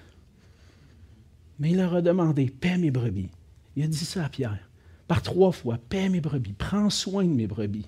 Mais 1.58 1.70
il 1.70 1.76
leur 1.76 1.94
a 1.94 2.02
demandé, 2.02 2.46
paie 2.46 2.76
mes 2.76 2.90
brebis. 2.90 3.30
Il 3.76 3.84
a 3.84 3.86
dit 3.86 3.96
ça 3.96 4.24
à 4.24 4.28
Pierre, 4.28 4.68
par 5.06 5.22
trois 5.22 5.52
fois, 5.52 5.78
paie 5.88 6.08
mes 6.08 6.20
brebis, 6.20 6.52
prends 6.52 6.90
soin 6.90 7.24
de 7.24 7.30
mes 7.30 7.46
brebis. 7.46 7.86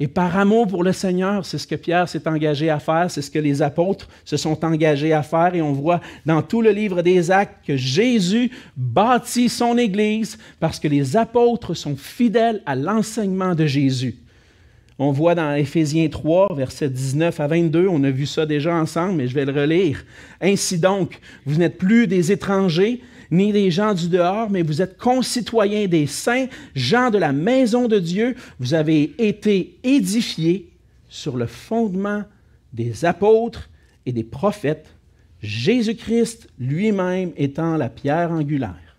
Et 0.00 0.08
par 0.08 0.36
amour 0.36 0.66
pour 0.66 0.82
le 0.82 0.92
Seigneur, 0.92 1.46
c'est 1.46 1.58
ce 1.58 1.68
que 1.68 1.76
Pierre 1.76 2.08
s'est 2.08 2.26
engagé 2.26 2.68
à 2.68 2.80
faire, 2.80 3.10
c'est 3.10 3.22
ce 3.22 3.30
que 3.30 3.38
les 3.38 3.62
apôtres 3.62 4.08
se 4.24 4.36
sont 4.36 4.64
engagés 4.64 5.12
à 5.12 5.22
faire. 5.22 5.54
Et 5.54 5.62
on 5.62 5.72
voit 5.72 6.00
dans 6.26 6.42
tout 6.42 6.62
le 6.62 6.70
livre 6.70 7.02
des 7.02 7.30
actes 7.30 7.64
que 7.64 7.76
Jésus 7.76 8.50
bâtit 8.76 9.48
son 9.48 9.78
Église 9.78 10.36
parce 10.58 10.80
que 10.80 10.88
les 10.88 11.16
apôtres 11.16 11.74
sont 11.74 11.96
fidèles 11.96 12.60
à 12.66 12.74
l'enseignement 12.74 13.54
de 13.54 13.66
Jésus. 13.66 14.16
On 14.98 15.10
voit 15.10 15.34
dans 15.34 15.54
Éphésiens 15.54 16.08
3, 16.08 16.54
versets 16.54 16.88
19 16.88 17.40
à 17.40 17.46
22, 17.48 17.88
on 17.88 18.04
a 18.04 18.10
vu 18.10 18.26
ça 18.26 18.46
déjà 18.46 18.74
ensemble, 18.74 19.14
mais 19.14 19.26
je 19.26 19.34
vais 19.34 19.44
le 19.44 19.52
relire. 19.52 20.04
Ainsi 20.40 20.78
donc, 20.78 21.18
vous 21.44 21.56
n'êtes 21.56 21.78
plus 21.78 22.06
des 22.06 22.30
étrangers, 22.30 23.00
ni 23.30 23.52
des 23.52 23.70
gens 23.70 23.94
du 23.94 24.08
dehors, 24.08 24.50
mais 24.50 24.62
vous 24.62 24.82
êtes 24.82 24.96
concitoyens 24.98 25.86
des 25.86 26.06
saints, 26.06 26.46
gens 26.74 27.10
de 27.10 27.18
la 27.18 27.32
maison 27.32 27.88
de 27.88 27.98
Dieu. 27.98 28.36
Vous 28.58 28.74
avez 28.74 29.14
été 29.18 29.78
édifiés 29.82 30.70
sur 31.08 31.36
le 31.36 31.46
fondement 31.46 32.24
des 32.72 33.04
apôtres 33.04 33.70
et 34.06 34.12
des 34.12 34.24
prophètes, 34.24 34.88
Jésus-Christ 35.40 36.48
lui-même 36.58 37.32
étant 37.36 37.76
la 37.76 37.88
pierre 37.88 38.32
angulaire. 38.32 38.96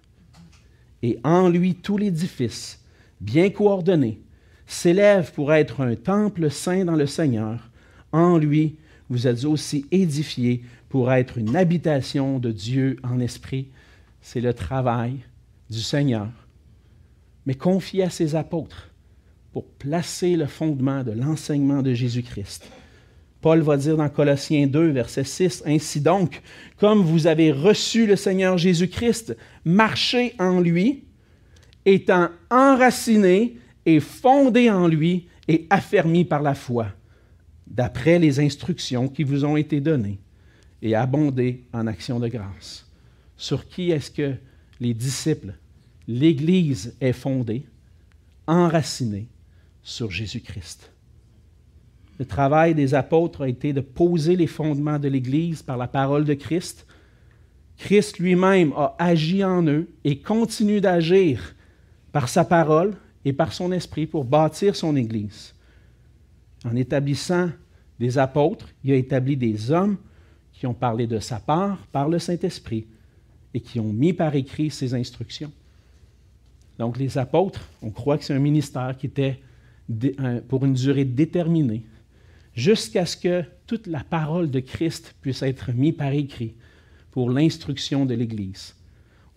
Et 1.03 1.19
en 1.23 1.49
lui 1.49 1.75
tout 1.75 1.97
l'édifice, 1.97 2.83
bien 3.21 3.49
coordonné, 3.49 4.19
s'élève 4.65 5.31
pour 5.33 5.53
être 5.53 5.81
un 5.81 5.95
temple 5.95 6.49
saint 6.49 6.85
dans 6.85 6.95
le 6.95 7.05
Seigneur. 7.05 7.69
En 8.11 8.37
lui, 8.37 8.75
vous 9.09 9.27
êtes 9.27 9.45
aussi 9.45 9.85
édifiés 9.91 10.63
pour 10.89 11.11
être 11.11 11.37
une 11.37 11.55
habitation 11.55 12.39
de 12.39 12.51
Dieu 12.51 12.97
en 13.03 13.19
esprit. 13.19 13.67
C'est 14.27 14.41
le 14.41 14.55
travail 14.55 15.19
du 15.69 15.81
Seigneur. 15.81 16.31
Mais 17.45 17.53
confié 17.53 18.01
à 18.01 18.09
ses 18.09 18.33
apôtres 18.33 18.89
pour 19.53 19.67
placer 19.67 20.35
le 20.35 20.47
fondement 20.47 21.03
de 21.03 21.11
l'enseignement 21.11 21.83
de 21.83 21.93
Jésus-Christ. 21.93 22.67
Paul 23.39 23.61
va 23.61 23.77
dire 23.77 23.97
dans 23.97 24.09
Colossiens 24.09 24.65
2, 24.65 24.87
verset 24.89 25.25
6, 25.25 25.61
Ainsi 25.67 26.01
donc, 26.01 26.41
comme 26.77 27.03
vous 27.03 27.27
avez 27.27 27.51
reçu 27.51 28.07
le 28.07 28.15
Seigneur 28.15 28.57
Jésus-Christ, 28.57 29.37
marchez 29.63 30.33
en 30.39 30.59
lui, 30.59 31.03
étant 31.85 32.29
enracinés 32.49 33.57
est 33.85 33.99
fondé 33.99 34.71
en 34.71 34.87
lui 34.87 35.27
et 35.47 35.67
affermi 35.69 36.25
par 36.25 36.41
la 36.41 36.55
foi, 36.55 36.87
d'après 37.67 38.17
les 38.17 38.39
instructions 38.39 39.07
qui 39.07 39.23
vous 39.23 39.45
ont 39.45 39.55
été 39.55 39.81
données, 39.81 40.17
et 40.81 40.95
abondé 40.95 41.65
en 41.73 41.85
actions 41.85 42.19
de 42.19 42.27
grâce. 42.27 42.85
Sur 43.37 43.67
qui 43.67 43.91
est-ce 43.91 44.11
que 44.11 44.35
les 44.79 44.93
disciples, 44.93 45.53
l'Église 46.07 46.95
est 47.01 47.13
fondée, 47.13 47.65
enracinée 48.47 49.27
sur 49.83 50.11
Jésus-Christ. 50.11 50.91
Le 52.17 52.25
travail 52.25 52.73
des 52.73 52.93
apôtres 52.93 53.41
a 53.41 53.49
été 53.49 53.73
de 53.73 53.81
poser 53.81 54.35
les 54.35 54.47
fondements 54.47 54.99
de 54.99 55.07
l'Église 55.07 55.61
par 55.61 55.77
la 55.77 55.87
parole 55.87 56.23
de 56.23 56.33
Christ. 56.33 56.85
Christ 57.77 58.19
lui-même 58.19 58.71
a 58.73 58.95
agi 58.99 59.43
en 59.43 59.65
eux 59.67 59.89
et 60.03 60.19
continue 60.19 60.79
d'agir 60.79 61.55
par 62.13 62.29
sa 62.29 62.45
parole 62.45 62.95
et 63.25 63.33
par 63.33 63.51
son 63.51 63.71
esprit 63.71 64.05
pour 64.05 64.23
bâtir 64.23 64.75
son 64.75 64.95
Église. 64.95 65.53
En 66.63 66.75
établissant 66.75 67.49
des 67.99 68.17
apôtres, 68.17 68.69
il 68.83 68.93
a 68.93 68.95
établi 68.95 69.35
des 69.35 69.71
hommes 69.71 69.97
qui 70.53 70.65
ont 70.65 70.73
parlé 70.73 71.05
de 71.07 71.19
sa 71.19 71.39
part 71.39 71.77
par 71.91 72.07
le 72.07 72.17
Saint-Esprit 72.17 72.87
et 73.55 73.61
qui 73.61 73.79
ont 73.79 73.91
mis 73.91 74.13
par 74.13 74.35
écrit 74.35 74.69
ses 74.69 74.93
instructions. 74.93 75.51
Donc 76.77 76.99
les 76.99 77.17
apôtres, 77.17 77.67
on 77.81 77.89
croit 77.89 78.17
que 78.17 78.25
c'est 78.25 78.33
un 78.33 78.39
ministère 78.39 78.97
qui 78.97 79.07
était 79.07 79.39
pour 80.49 80.65
une 80.65 80.73
durée 80.73 81.05
déterminée, 81.05 81.83
jusqu'à 82.53 83.05
ce 83.05 83.15
que 83.15 83.43
toute 83.65 83.87
la 83.87 84.03
parole 84.03 84.51
de 84.51 84.59
Christ 84.59 85.15
puisse 85.21 85.41
être 85.41 85.71
mise 85.71 85.95
par 85.95 86.11
écrit 86.11 86.53
pour 87.11 87.29
l'instruction 87.29 88.05
de 88.05 88.13
l'Église. 88.13 88.75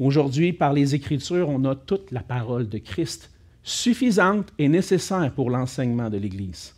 Aujourd'hui, 0.01 0.53
par 0.53 0.73
les 0.73 0.95
Écritures, 0.95 1.49
on 1.49 1.65
a 1.65 1.77
toute 1.77 2.11
la 2.11 2.23
parole 2.23 2.69
de 2.69 2.79
Christ 2.79 3.31
suffisante 3.63 4.53
et 4.59 4.69
nécessaire 4.69 5.33
pour 5.33 5.51
l'enseignement 5.51 6.11
de 6.11 6.17
l'Église. 6.17 6.75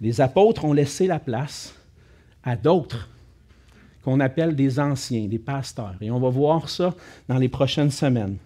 Les 0.00 0.20
apôtres 0.20 0.64
ont 0.64 0.72
laissé 0.72 1.06
la 1.06 1.20
place 1.20 1.74
à 2.42 2.56
d'autres 2.56 3.08
qu'on 4.04 4.20
appelle 4.20 4.54
des 4.54 4.78
anciens, 4.78 5.26
des 5.26 5.38
pasteurs. 5.38 5.96
Et 6.00 6.10
on 6.10 6.20
va 6.20 6.28
voir 6.28 6.68
ça 6.68 6.94
dans 7.28 7.38
les 7.38 7.48
prochaines 7.48 7.90
semaines. 7.90 8.36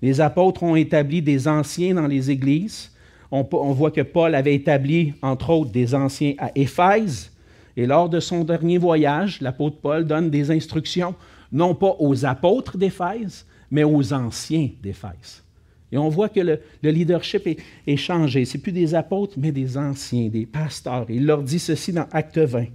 Les 0.00 0.20
apôtres 0.20 0.62
ont 0.62 0.76
établi 0.76 1.20
des 1.20 1.48
anciens 1.48 1.94
dans 1.94 2.06
les 2.06 2.30
églises. 2.30 2.92
On, 3.30 3.42
voit 3.72 3.90
que 3.90 4.02
Paul 4.02 4.34
avait 4.34 4.54
établi, 4.54 5.14
entre 5.20 5.50
autres, 5.50 5.72
des 5.72 5.94
anciens 5.94 6.34
à 6.38 6.52
Éphèse. 6.54 7.32
Et 7.76 7.86
lors 7.86 8.08
de 8.08 8.20
son 8.20 8.44
dernier 8.44 8.78
voyage, 8.78 9.40
l'apôtre 9.40 9.78
Paul 9.82 10.06
donne 10.06 10.30
des 10.30 10.52
instructions, 10.52 11.16
non 11.50 11.74
pas 11.74 11.96
aux 11.98 12.24
apôtres 12.24 12.78
d'Éphèse, 12.78 13.44
mais 13.72 13.82
aux 13.82 14.12
anciens 14.12 14.68
d'Éphèse. 14.80 15.42
Et 15.90 15.98
on 15.98 16.08
voit 16.08 16.28
que 16.28 16.40
le, 16.40 16.60
leadership 16.82 17.46
est, 17.48 17.58
est 17.86 17.96
changé. 17.96 18.44
Ce 18.44 18.56
n'est 18.56 18.62
plus 18.62 18.72
des 18.72 18.94
apôtres, 18.94 19.34
mais 19.36 19.50
des 19.50 19.76
anciens, 19.76 20.28
des 20.28 20.46
pasteurs. 20.46 21.06
Il 21.08 21.26
leur 21.26 21.42
dit 21.42 21.58
ceci 21.58 21.92
dans 21.92 22.06
Acte 22.12 22.38
20. 22.38 22.66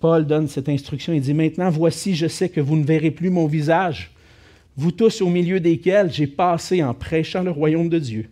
Paul 0.00 0.26
donne 0.26 0.48
cette 0.48 0.68
instruction. 0.68 1.12
Il 1.12 1.20
dit, 1.20 1.34
Maintenant, 1.34 1.70
voici, 1.70 2.14
je 2.14 2.26
sais 2.26 2.48
que 2.48 2.60
vous 2.60 2.76
ne 2.76 2.84
verrez 2.84 3.10
plus 3.10 3.30
mon 3.30 3.46
visage, 3.46 4.12
vous 4.76 4.92
tous 4.92 5.22
au 5.22 5.28
milieu 5.28 5.60
desquels 5.60 6.12
j'ai 6.12 6.26
passé 6.26 6.82
en 6.82 6.94
prêchant 6.94 7.42
le 7.42 7.50
royaume 7.50 7.88
de 7.88 7.98
Dieu. 7.98 8.28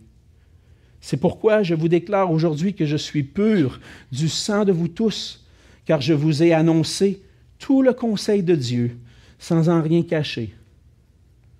C'est 1.01 1.17
pourquoi 1.17 1.63
je 1.63 1.75
vous 1.75 1.87
déclare 1.87 2.31
aujourd'hui 2.31 2.73
que 2.73 2.85
je 2.85 2.97
suis 2.97 3.23
pur 3.23 3.79
du 4.11 4.29
sang 4.29 4.65
de 4.65 4.71
vous 4.71 4.87
tous, 4.87 5.45
car 5.85 6.01
je 6.01 6.13
vous 6.13 6.43
ai 6.43 6.53
annoncé 6.53 7.21
tout 7.59 7.81
le 7.81 7.93
conseil 7.93 8.43
de 8.43 8.55
Dieu, 8.55 8.97
sans 9.39 9.69
en 9.69 9.81
rien 9.81 10.03
cacher. 10.03 10.53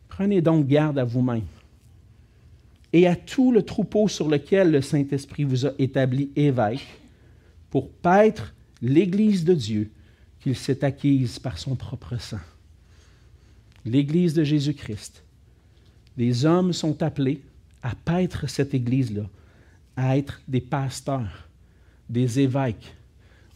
Prenez 0.07 0.41
donc 0.41 0.67
garde 0.67 0.99
à 0.99 1.03
vous-même 1.03 1.43
et 2.93 3.07
à 3.07 3.15
tout 3.15 3.51
le 3.51 3.61
troupeau 3.61 4.07
sur 4.07 4.27
lequel 4.27 4.71
le 4.71 4.81
Saint-Esprit 4.81 5.43
vous 5.43 5.65
a 5.65 5.71
établi 5.77 6.31
évêque, 6.35 6.85
pour 7.69 7.89
paître 7.89 8.53
l'Église 8.81 9.43
de 9.43 9.53
Dieu 9.53 9.91
qu'il 10.39 10.55
s'est 10.55 10.83
acquise 10.83 11.39
par 11.39 11.57
son 11.57 11.75
propre 11.75 12.17
sang. 12.19 12.39
L'Église 13.85 14.33
de 14.33 14.43
Jésus-Christ. 14.43 15.23
Les 16.17 16.45
hommes 16.45 16.73
sont 16.73 17.01
appelés 17.03 17.41
à 17.81 17.93
paître 17.95 18.49
cette 18.49 18.73
Église-là, 18.73 19.23
à 19.95 20.17
être 20.17 20.41
des 20.47 20.61
pasteurs, 20.61 21.47
des 22.09 22.39
évêques. 22.39 22.93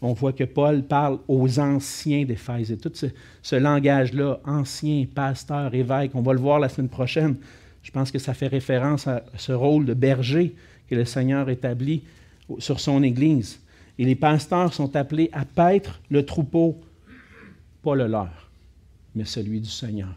On 0.02 0.14
voit 0.14 0.34
que 0.34 0.44
Paul 0.44 0.84
parle 0.84 1.20
aux 1.28 1.60
anciens 1.60 2.26
d'Éphèse. 2.26 2.72
Et 2.72 2.78
tout 2.78 2.92
ce, 2.94 3.08
ce 3.42 3.56
langage-là, 3.56 4.40
anciens, 4.46 5.06
pasteurs, 5.14 5.74
évêques, 5.76 6.12
on 6.16 6.22
va 6.22 6.34
le 6.34 6.40
voir 6.40 6.60
la 6.60 6.70
semaine 6.70 6.90
prochaine. 6.90 7.36
Je 7.84 7.92
pense 7.92 8.12
que 8.12 8.20
ça 8.20 8.34
fait 8.34 8.48
référence 8.48 9.08
à 9.08 9.24
ce 9.38 9.52
rôle 9.52 9.86
de 9.86 9.94
berger 9.94 10.56
que 10.90 10.96
le 10.96 11.06
Seigneur 11.06 11.50
établit 11.50 12.04
sur 12.60 12.80
son 12.80 13.04
Église. 13.04 13.60
Et 14.02 14.06
les 14.06 14.16
pasteurs 14.16 14.74
sont 14.74 14.96
appelés 14.96 15.30
à 15.32 15.46
paître 15.46 16.02
le 16.10 16.26
troupeau, 16.26 16.82
pas 17.84 17.94
le 17.94 18.08
leur, 18.08 18.50
mais 19.14 19.26
celui 19.26 19.62
du 19.62 19.70
Seigneur. 19.70 20.16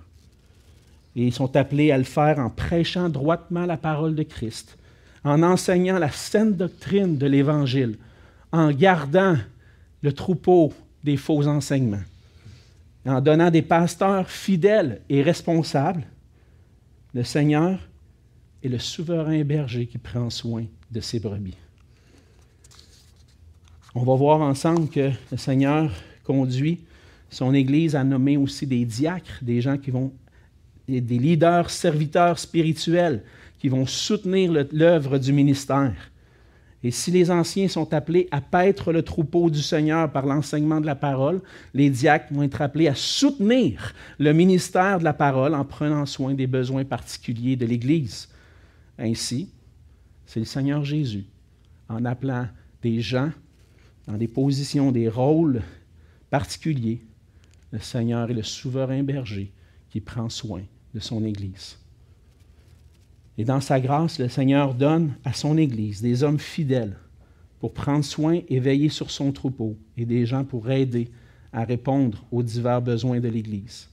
Et 1.15 1.27
ils 1.27 1.35
sont 1.35 1.55
appelés 1.55 1.91
à 1.91 1.99
le 1.99 2.05
faire 2.05 2.39
en 2.39 2.49
prêchant 2.49 3.11
droitement 3.11 3.67
la 3.67 3.77
parole 3.77 4.15
de 4.15 4.23
Christ, 4.23 4.79
en 5.23 5.43
enseignant 5.43 5.99
la 5.99 6.11
saine 6.11 6.55
doctrine 6.55 7.19
de 7.19 7.27
l'Évangile, 7.27 7.99
en 8.53 8.71
gardant 8.71 9.37
le 10.01 10.13
troupeau 10.15 10.73
des 11.05 11.19
faux 11.19 11.47
enseignements, 11.47 12.05
en 13.05 13.21
donnant 13.21 13.51
des 13.51 13.61
pasteurs 13.61 14.31
fidèles 14.31 15.03
et 15.11 15.21
responsables. 15.21 16.07
Le 17.13 17.23
Seigneur 17.23 17.79
est 18.63 18.69
le 18.69 18.79
souverain 18.79 19.45
berger 19.45 19.85
qui 19.85 19.99
prend 19.99 20.31
soin 20.31 20.65
de 20.91 21.01
ses 21.01 21.21
brebis. 21.21 21.59
On 23.97 24.03
va 24.03 24.17
voir 24.17 24.41
ensemble 24.41 24.89
que 24.89 25.13
le 25.31 25.37
Seigneur 25.37 25.93
conduit 26.25 26.81
son 27.31 27.55
Église 27.55 27.95
à 27.95 28.03
nommer 28.03 28.37
aussi 28.37 28.67
des 28.67 28.85
diacres, 28.85 29.39
des 29.41 29.61
gens 29.61 29.79
qui 29.79 29.93
vont, 29.93 30.13
des 30.89 31.01
leaders, 31.01 31.71
serviteurs 31.71 32.41
spirituels, 32.41 33.23
qui 33.61 33.69
vont 33.69 33.87
soutenir 33.87 34.67
l'œuvre 34.73 35.19
du 35.19 35.33
ministère. 35.33 35.95
Et 36.83 36.91
si 36.91 37.13
les 37.13 37.31
anciens 37.31 37.69
sont 37.69 37.95
appelés 37.95 38.29
à 38.33 38.41
paître 38.41 38.93
le 38.93 39.03
troupeau 39.03 39.49
du 39.49 39.63
Seigneur 39.63 40.11
par 40.11 40.27
l'enseignement 40.27 40.81
de 40.81 40.87
la 40.87 40.97
parole, 40.97 41.41
les 41.73 41.89
diacres 41.89 42.35
vont 42.35 42.43
être 42.43 42.61
appelés 42.61 42.89
à 42.89 42.95
soutenir 42.97 43.95
le 44.19 44.33
ministère 44.33 44.99
de 44.99 45.05
la 45.05 45.15
parole 45.15 45.55
en 45.55 45.65
prenant 45.65 46.05
soin 46.05 46.35
des 46.35 46.49
besoins 46.49 46.85
particuliers 46.85 47.57
de 47.57 47.65
l'Église. 47.65 48.29
Ainsi, 48.99 49.51
c'est 50.27 50.41
le 50.41 50.47
Seigneur 50.47 50.85
Jésus, 50.85 51.25
en 51.89 52.05
appelant 52.05 52.49
des 52.83 53.01
gens 53.01 53.31
dans 54.07 54.17
des 54.17 54.29
positions, 54.29 54.93
des 54.93 55.09
rôles 55.09 55.63
particuliers, 56.31 57.01
le 57.73 57.79
Seigneur 57.79 58.31
est 58.31 58.35
le 58.35 58.43
souverain 58.43 59.03
berger 59.03 59.53
qui 59.91 60.01
prend 60.01 60.29
soin 60.29 60.63
de 60.95 61.01
son 61.01 61.25
Église. 61.25 61.79
Et 63.37 63.45
dans 63.45 63.61
sa 63.61 63.81
grâce, 63.81 64.19
le 64.19 64.29
Seigneur 64.29 64.75
donne 64.75 65.15
à 65.25 65.33
son 65.33 65.59
Église 65.59 66.01
des 66.01 66.23
hommes 66.23 66.39
fidèles 66.39 66.97
pour 67.59 67.73
prendre 67.73 68.05
soin 68.05 68.41
et 68.49 68.61
veiller 68.61 68.91
sur 68.91 69.11
son 69.11 69.33
troupeau 69.33 69.77
et 69.97 70.05
des 70.05 70.27
gens 70.27 70.45
pour 70.45 70.71
aider 70.71 71.11
à 71.53 71.65
répondre 71.65 72.25
aux 72.31 72.43
divers 72.43 72.83
besoins 72.83 73.21
de 73.21 73.29
l'Église. 73.29 73.89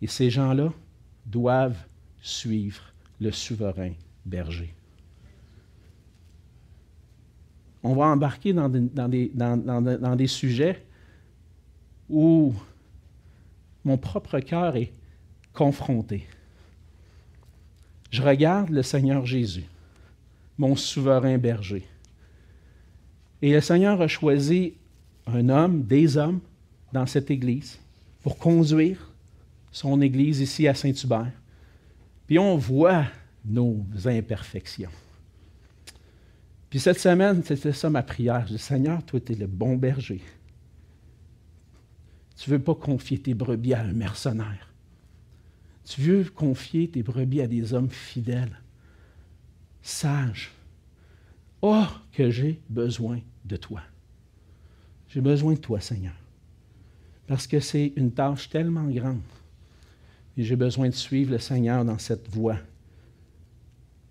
Et 0.00 0.06
ces 0.06 0.30
gens-là 0.30 0.72
doivent 1.26 1.86
suivre 2.20 2.82
le 3.20 3.32
souverain 3.32 3.92
berger 4.24 4.74
on 7.82 7.94
va 7.94 8.06
embarquer 8.06 8.52
dans, 8.52 8.68
des, 8.68 10.26
sujets 10.26 10.82
où 12.08 12.54
mon 13.84 13.96
propre 13.96 14.40
cœur 14.40 14.76
est 14.76 14.92
confronté. 15.52 16.26
Je 18.10 18.22
regarde 18.22 18.70
le 18.70 18.82
Seigneur 18.82 19.26
Jésus, 19.26 19.66
mon 20.56 20.76
souverain 20.76 21.38
berger. 21.38 21.84
Et 23.42 23.52
le 23.52 23.60
Seigneur 23.60 24.00
a 24.00 24.08
choisi 24.08 24.74
un 25.26 25.48
homme, 25.48 25.82
des 25.82 26.16
hommes, 26.16 26.40
dans 26.92 27.06
cette 27.06 27.30
Église 27.30 27.78
pour 28.22 28.38
conduire 28.38 29.12
son 29.70 30.00
Église 30.00 30.40
ici 30.40 30.66
à 30.66 30.74
Saint-Hubert. 30.74 31.32
Puis 32.26 32.38
on 32.38 32.56
voit 32.56 33.04
nos 33.44 33.84
imperfections. 34.04 34.90
Puis 36.70 36.80
cette 36.80 36.98
semaine, 36.98 37.42
c'était 37.44 37.72
ça 37.72 37.88
ma 37.88 38.02
prière. 38.02 38.46
Je 38.46 38.54
dis, 38.54 38.58
Seigneur, 38.58 39.04
toi, 39.04 39.20
tu 39.20 39.32
es 39.32 39.36
le 39.36 39.46
bon 39.46 39.76
berger. 39.76 40.20
Tu 42.36 42.50
ne 42.50 42.56
veux 42.56 42.62
pas 42.62 42.74
confier 42.74 43.18
tes 43.18 43.34
brebis 43.34 43.74
à 43.74 43.80
un 43.80 43.92
mercenaire. 43.92 44.72
Tu 45.84 46.02
veux 46.02 46.24
confier 46.24 46.88
tes 46.88 47.02
brebis 47.02 47.40
à 47.40 47.46
des 47.46 47.72
hommes 47.72 47.90
fidèles, 47.90 48.60
sages. 49.80 50.52
Oh, 51.62 51.86
que 52.12 52.30
j'ai 52.30 52.60
besoin 52.68 53.20
de 53.44 53.56
toi. 53.56 53.80
J'ai 55.08 55.22
besoin 55.22 55.54
de 55.54 55.58
toi, 55.58 55.80
Seigneur. 55.80 56.14
Parce 57.26 57.46
que 57.46 57.60
c'est 57.60 57.94
une 57.96 58.12
tâche 58.12 58.50
tellement 58.50 58.88
grande. 58.88 59.22
Et 60.36 60.44
j'ai 60.44 60.56
besoin 60.56 60.88
de 60.88 60.94
suivre 60.94 61.32
le 61.32 61.38
Seigneur 61.38 61.84
dans 61.84 61.98
cette 61.98 62.28
voie. 62.28 62.58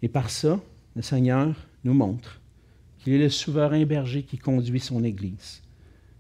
Et 0.02 0.10
par 0.10 0.30
ça, 0.30 0.60
le 0.96 1.02
Seigneur 1.02 1.56
nous 1.84 1.94
montre 1.94 2.42
il 3.08 3.22
est 3.22 3.26
le 3.26 3.30
souverain 3.30 3.86
berger 3.86 4.24
qui 4.24 4.38
conduit 4.38 4.80
son 4.80 5.04
Église. 5.04 5.62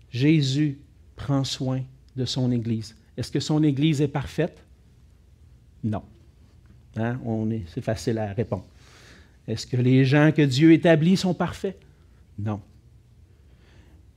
Jésus 0.10 0.80
prend 1.16 1.44
soin 1.44 1.82
de 2.16 2.26
son 2.26 2.52
Église. 2.52 2.96
Est-ce 3.18 3.32
que 3.32 3.40
son 3.40 3.64
Église 3.64 4.02
est 4.02 4.08
parfaite? 4.08 4.64
Non. 5.84 6.04
Hein? 6.96 7.20
C'est 7.68 7.84
facile 7.84 8.18
à 8.18 8.34
répondre. 8.34 8.66
Est-ce 9.48 9.68
que 9.68 9.78
les 9.78 10.06
gens 10.06 10.32
que 10.32 10.42
Dieu 10.42 10.74
établit 10.74 11.18
sont 11.18 11.34
parfaits? 11.34 11.80
Non. 12.38 12.62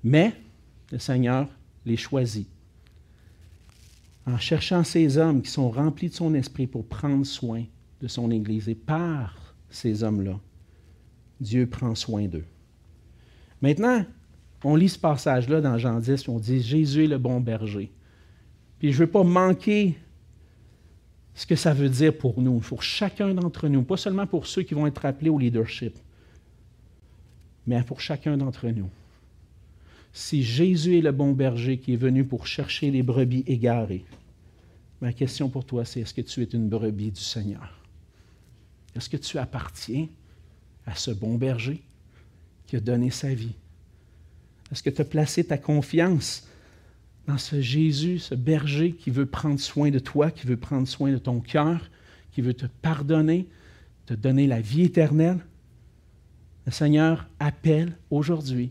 Mais 0.03 0.33
le 0.93 0.99
Seigneur 0.99 1.49
les 1.87 1.97
choisit. 1.97 2.49
En 4.27 4.39
cherchant 4.39 4.85
ces 4.85 5.19
hommes 5.19 5.43
qui 5.43 5.51
sont 5.51 5.71
remplis 5.71 6.09
de 6.09 6.15
son 6.15 6.35
esprit 6.35 6.67
pour 6.67 6.87
prendre 6.87 7.25
soin 7.25 7.65
de 8.01 8.09
son 8.09 8.31
Église. 8.31 8.69
Et 8.69 8.75
par 8.75 9.55
ces 9.71 10.03
hommes-là, 10.03 10.39
Dieu 11.41 11.67
prend 11.67 11.95
soin 11.95 12.27
d'eux. 12.27 12.45
Maintenant, 13.63 14.05
on 14.65 14.77
lit 14.77 14.89
ce 14.89 14.99
passage-là 14.99 15.61
dans 15.61 15.79
Jean 15.79 16.01
10, 16.01 16.29
on 16.29 16.39
dit 16.39 16.63
Jésus 16.63 17.05
est 17.05 17.09
le 17.09 17.19
bon 17.19 17.41
berger. 17.41 17.91
Puis 18.79 18.93
je 18.93 19.01
ne 19.01 19.07
veux 19.07 19.11
pas 19.11 19.23
manquer 19.23 19.97
ce 21.35 21.47
que 21.47 21.57
ça 21.57 21.73
veut 21.73 21.89
dire 21.89 22.17
pour 22.17 22.41
nous, 22.41 22.61
pour 22.61 22.83
chacun 22.83 23.35
d'entre 23.35 23.69
nous, 23.69 23.83
pas 23.83 23.97
seulement 23.97 24.27
pour 24.27 24.47
ceux 24.47 24.63
qui 24.63 24.75
vont 24.75 24.87
être 24.87 25.05
appelés 25.05 25.31
au 25.31 25.39
leadership, 25.39 25.97
mais 27.67 27.83
pour 27.83 28.01
chacun 28.01 28.37
d'entre 28.37 28.69
nous. 28.69 28.89
Si 30.13 30.43
Jésus 30.43 30.99
est 30.99 31.03
le 31.03 31.13
bon 31.13 31.33
berger 31.33 31.79
qui 31.79 31.93
est 31.93 31.97
venu 31.97 32.25
pour 32.25 32.47
chercher 32.47 32.91
les 32.91 33.03
brebis 33.03 33.45
égarées, 33.47 34.05
ma 35.01 35.13
question 35.13 35.49
pour 35.49 35.65
toi, 35.65 35.85
c'est 35.85 36.01
est-ce 36.01 36.15
que 36.15 36.21
tu 36.21 36.43
es 36.43 36.47
une 36.47 36.69
brebis 36.69 37.13
du 37.13 37.21
Seigneur? 37.21 37.81
Est-ce 38.95 39.09
que 39.09 39.17
tu 39.17 39.39
appartiens 39.39 40.09
à 40.85 40.97
ce 40.97 41.13
bon 41.13 41.37
berger? 41.37 41.83
Qui 42.71 42.77
a 42.77 42.81
donné 42.81 43.11
sa 43.11 43.35
vie? 43.35 43.57
Est-ce 44.71 44.85
que 44.85 44.91
tu 44.91 45.01
as 45.01 45.05
placé 45.05 45.43
ta 45.43 45.59
confiance 45.59 46.47
dans 47.27 47.37
ce 47.37 47.61
Jésus, 47.61 48.21
ce 48.21 48.37
berger 48.37 48.93
qui 48.93 49.11
veut 49.11 49.27
prendre 49.27 49.59
soin 49.59 49.91
de 49.91 49.99
toi, 49.99 50.31
qui 50.31 50.47
veut 50.47 50.57
prendre 50.57 50.87
soin 50.87 51.11
de 51.11 51.19
ton 51.19 51.41
cœur, 51.41 51.91
qui 52.31 52.43
veut 52.43 52.55
te 52.55 52.67
pardonner, 52.67 53.49
te 54.07 54.15
donner 54.15 54.47
la 54.47 54.61
vie 54.61 54.83
éternelle? 54.83 55.41
Le 56.65 56.71
Seigneur 56.71 57.29
appelle 57.41 57.99
aujourd'hui 58.09 58.71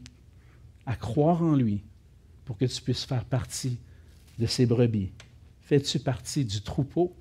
à 0.85 0.95
croire 0.95 1.43
en 1.43 1.57
lui 1.57 1.83
pour 2.45 2.57
que 2.57 2.63
tu 2.63 2.81
puisses 2.81 3.03
faire 3.03 3.25
partie 3.25 3.79
de 4.39 4.45
ses 4.45 4.65
brebis. 4.65 5.11
Fais-tu 5.63 5.99
partie 5.99 6.45
du 6.45 6.61
troupeau 6.61 7.13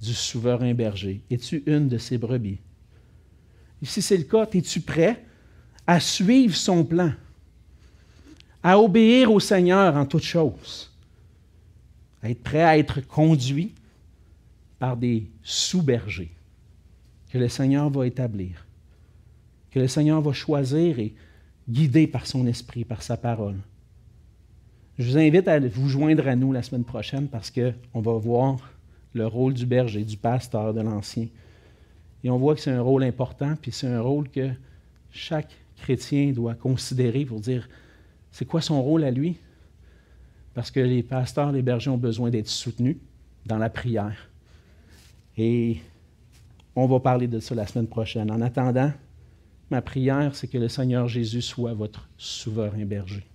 du 0.00 0.14
souverain 0.14 0.72
berger? 0.72 1.20
Es-tu 1.32 1.64
une 1.66 1.88
de 1.88 1.98
ses 1.98 2.16
brebis? 2.16 2.60
Et 3.82 3.86
si 3.86 4.00
c'est 4.00 4.16
le 4.16 4.22
cas, 4.22 4.46
es-tu 4.52 4.82
prêt 4.82 5.24
à 5.86 6.00
suivre 6.00 6.54
son 6.54 6.84
plan, 6.84 7.12
à 8.62 8.78
obéir 8.78 9.32
au 9.32 9.40
Seigneur 9.40 9.96
en 9.96 10.06
toutes 10.06 10.22
choses, 10.22 10.90
à 12.22 12.30
être 12.30 12.42
prêt 12.42 12.62
à 12.62 12.78
être 12.78 13.00
conduit 13.00 13.74
par 14.78 14.96
des 14.96 15.30
sous-bergers 15.42 16.30
que 17.30 17.38
le 17.38 17.48
Seigneur 17.48 17.88
va 17.90 18.06
établir, 18.06 18.66
que 19.70 19.80
le 19.80 19.88
Seigneur 19.88 20.20
va 20.20 20.32
choisir 20.32 20.98
et 20.98 21.14
guider 21.68 22.06
par 22.06 22.26
son 22.26 22.46
esprit, 22.46 22.84
par 22.84 23.02
sa 23.02 23.16
parole. 23.16 23.56
Je 24.98 25.10
vous 25.10 25.18
invite 25.18 25.48
à 25.48 25.58
vous 25.58 25.88
joindre 25.88 26.28
à 26.28 26.36
nous 26.36 26.52
la 26.52 26.62
semaine 26.62 26.84
prochaine 26.84 27.28
parce 27.28 27.50
qu'on 27.50 28.00
va 28.00 28.12
voir 28.12 28.72
le 29.14 29.26
rôle 29.26 29.54
du 29.54 29.66
berger, 29.66 30.04
du 30.04 30.16
pasteur, 30.16 30.74
de 30.74 30.80
l'ancien. 30.80 31.26
Et 32.22 32.30
on 32.30 32.38
voit 32.38 32.54
que 32.54 32.60
c'est 32.60 32.70
un 32.70 32.82
rôle 32.82 33.02
important, 33.02 33.56
puis 33.60 33.72
c'est 33.72 33.88
un 33.88 34.00
rôle 34.00 34.28
que 34.28 34.50
chaque 35.10 35.61
chrétien 35.82 36.30
doit 36.32 36.54
considérer 36.54 37.24
pour 37.24 37.40
dire, 37.40 37.68
c'est 38.30 38.46
quoi 38.46 38.60
son 38.62 38.80
rôle 38.80 39.04
à 39.04 39.10
lui? 39.10 39.36
Parce 40.54 40.70
que 40.70 40.80
les 40.80 41.02
pasteurs, 41.02 41.52
les 41.52 41.62
bergers 41.62 41.90
ont 41.90 41.98
besoin 41.98 42.30
d'être 42.30 42.48
soutenus 42.48 42.96
dans 43.44 43.58
la 43.58 43.68
prière. 43.68 44.30
Et 45.36 45.78
on 46.76 46.86
va 46.86 47.00
parler 47.00 47.26
de 47.26 47.40
ça 47.40 47.54
la 47.54 47.66
semaine 47.66 47.88
prochaine. 47.88 48.30
En 48.30 48.40
attendant, 48.40 48.92
ma 49.70 49.82
prière, 49.82 50.34
c'est 50.36 50.46
que 50.46 50.58
le 50.58 50.68
Seigneur 50.68 51.08
Jésus 51.08 51.42
soit 51.42 51.74
votre 51.74 52.08
souverain 52.16 52.84
berger. 52.84 53.26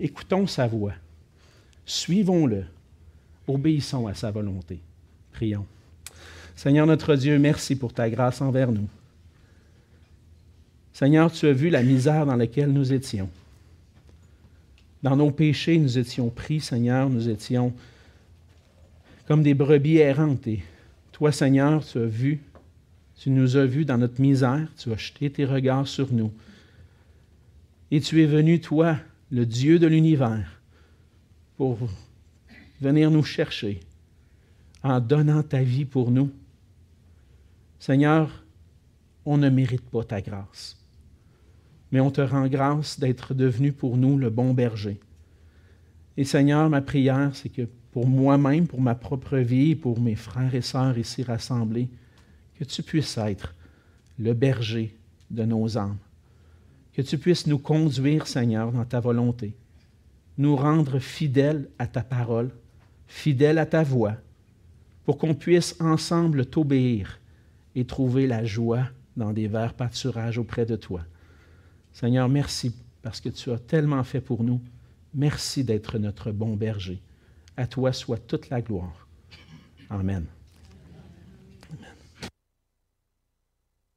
Écoutons 0.00 0.46
sa 0.46 0.66
voix. 0.66 0.94
Suivons-le 1.84 2.64
obéissons 3.46 4.06
à 4.06 4.14
sa 4.14 4.30
volonté. 4.30 4.80
Prions. 5.32 5.66
Seigneur 6.54 6.86
notre 6.86 7.14
Dieu, 7.16 7.38
merci 7.38 7.76
pour 7.76 7.92
ta 7.92 8.08
grâce 8.10 8.40
envers 8.40 8.72
nous. 8.72 8.88
Seigneur, 10.98 11.30
tu 11.30 11.46
as 11.46 11.52
vu 11.52 11.70
la 11.70 11.84
misère 11.84 12.26
dans 12.26 12.34
laquelle 12.34 12.72
nous 12.72 12.92
étions. 12.92 13.30
Dans 15.04 15.14
nos 15.14 15.30
péchés, 15.30 15.78
nous 15.78 15.96
étions 15.96 16.28
pris, 16.28 16.58
Seigneur, 16.58 17.08
nous 17.08 17.28
étions 17.28 17.72
comme 19.28 19.44
des 19.44 19.54
brebis 19.54 19.98
errantes. 19.98 20.48
Toi, 21.12 21.30
Seigneur, 21.30 21.86
tu 21.86 21.98
as 21.98 22.06
vu, 22.06 22.40
tu 23.16 23.30
nous 23.30 23.56
as 23.56 23.64
vus 23.64 23.84
dans 23.84 23.96
notre 23.96 24.20
misère, 24.20 24.66
tu 24.76 24.92
as 24.92 24.96
jeté 24.96 25.30
tes 25.30 25.44
regards 25.44 25.86
sur 25.86 26.12
nous. 26.12 26.32
Et 27.92 28.00
tu 28.00 28.20
es 28.20 28.26
venu, 28.26 28.60
toi, 28.60 28.96
le 29.30 29.46
Dieu 29.46 29.78
de 29.78 29.86
l'univers, 29.86 30.60
pour 31.56 31.78
venir 32.80 33.12
nous 33.12 33.22
chercher 33.22 33.78
en 34.82 34.98
donnant 34.98 35.44
ta 35.44 35.62
vie 35.62 35.84
pour 35.84 36.10
nous. 36.10 36.32
Seigneur, 37.78 38.42
on 39.24 39.38
ne 39.38 39.48
mérite 39.48 39.88
pas 39.90 40.02
ta 40.02 40.20
grâce, 40.20 40.77
mais 41.92 42.00
on 42.00 42.10
te 42.10 42.20
rend 42.20 42.46
grâce 42.48 42.98
d'être 43.00 43.34
devenu 43.34 43.72
pour 43.72 43.96
nous 43.96 44.18
le 44.18 44.30
bon 44.30 44.54
berger. 44.54 45.00
Et 46.16 46.24
Seigneur, 46.24 46.68
ma 46.68 46.80
prière, 46.80 47.30
c'est 47.34 47.48
que 47.48 47.68
pour 47.92 48.06
moi-même, 48.06 48.66
pour 48.66 48.80
ma 48.80 48.94
propre 48.94 49.38
vie, 49.38 49.74
pour 49.74 50.00
mes 50.00 50.16
frères 50.16 50.54
et 50.54 50.60
sœurs 50.60 50.98
ici 50.98 51.22
rassemblés, 51.22 51.88
que 52.58 52.64
tu 52.64 52.82
puisses 52.82 53.18
être 53.18 53.54
le 54.18 54.34
berger 54.34 54.96
de 55.30 55.44
nos 55.44 55.78
âmes. 55.78 55.98
Que 56.92 57.02
tu 57.02 57.18
puisses 57.18 57.46
nous 57.46 57.58
conduire, 57.58 58.26
Seigneur, 58.26 58.72
dans 58.72 58.84
ta 58.84 59.00
volonté, 59.00 59.54
nous 60.36 60.56
rendre 60.56 60.98
fidèles 60.98 61.68
à 61.78 61.86
ta 61.86 62.02
parole 62.02 62.50
fidèle 63.08 63.58
à 63.58 63.66
ta 63.66 63.82
voix, 63.82 64.14
pour 65.04 65.18
qu'on 65.18 65.34
puisse 65.34 65.74
ensemble 65.80 66.46
t'obéir 66.46 67.18
et 67.74 67.86
trouver 67.86 68.26
la 68.26 68.44
joie 68.44 68.84
dans 69.16 69.32
des 69.32 69.48
verts 69.48 69.74
pâturages 69.74 70.38
auprès 70.38 70.66
de 70.66 70.76
toi. 70.76 71.00
Seigneur, 71.92 72.28
merci 72.28 72.74
parce 73.02 73.20
que 73.20 73.28
tu 73.28 73.50
as 73.50 73.58
tellement 73.58 74.04
fait 74.04 74.20
pour 74.20 74.44
nous. 74.44 74.60
Merci 75.14 75.64
d'être 75.64 75.98
notre 75.98 76.30
bon 76.30 76.56
berger. 76.56 77.00
À 77.56 77.66
toi 77.66 77.92
soit 77.92 78.18
toute 78.18 78.50
la 78.50 78.60
gloire. 78.60 79.08
Amen. 79.90 80.26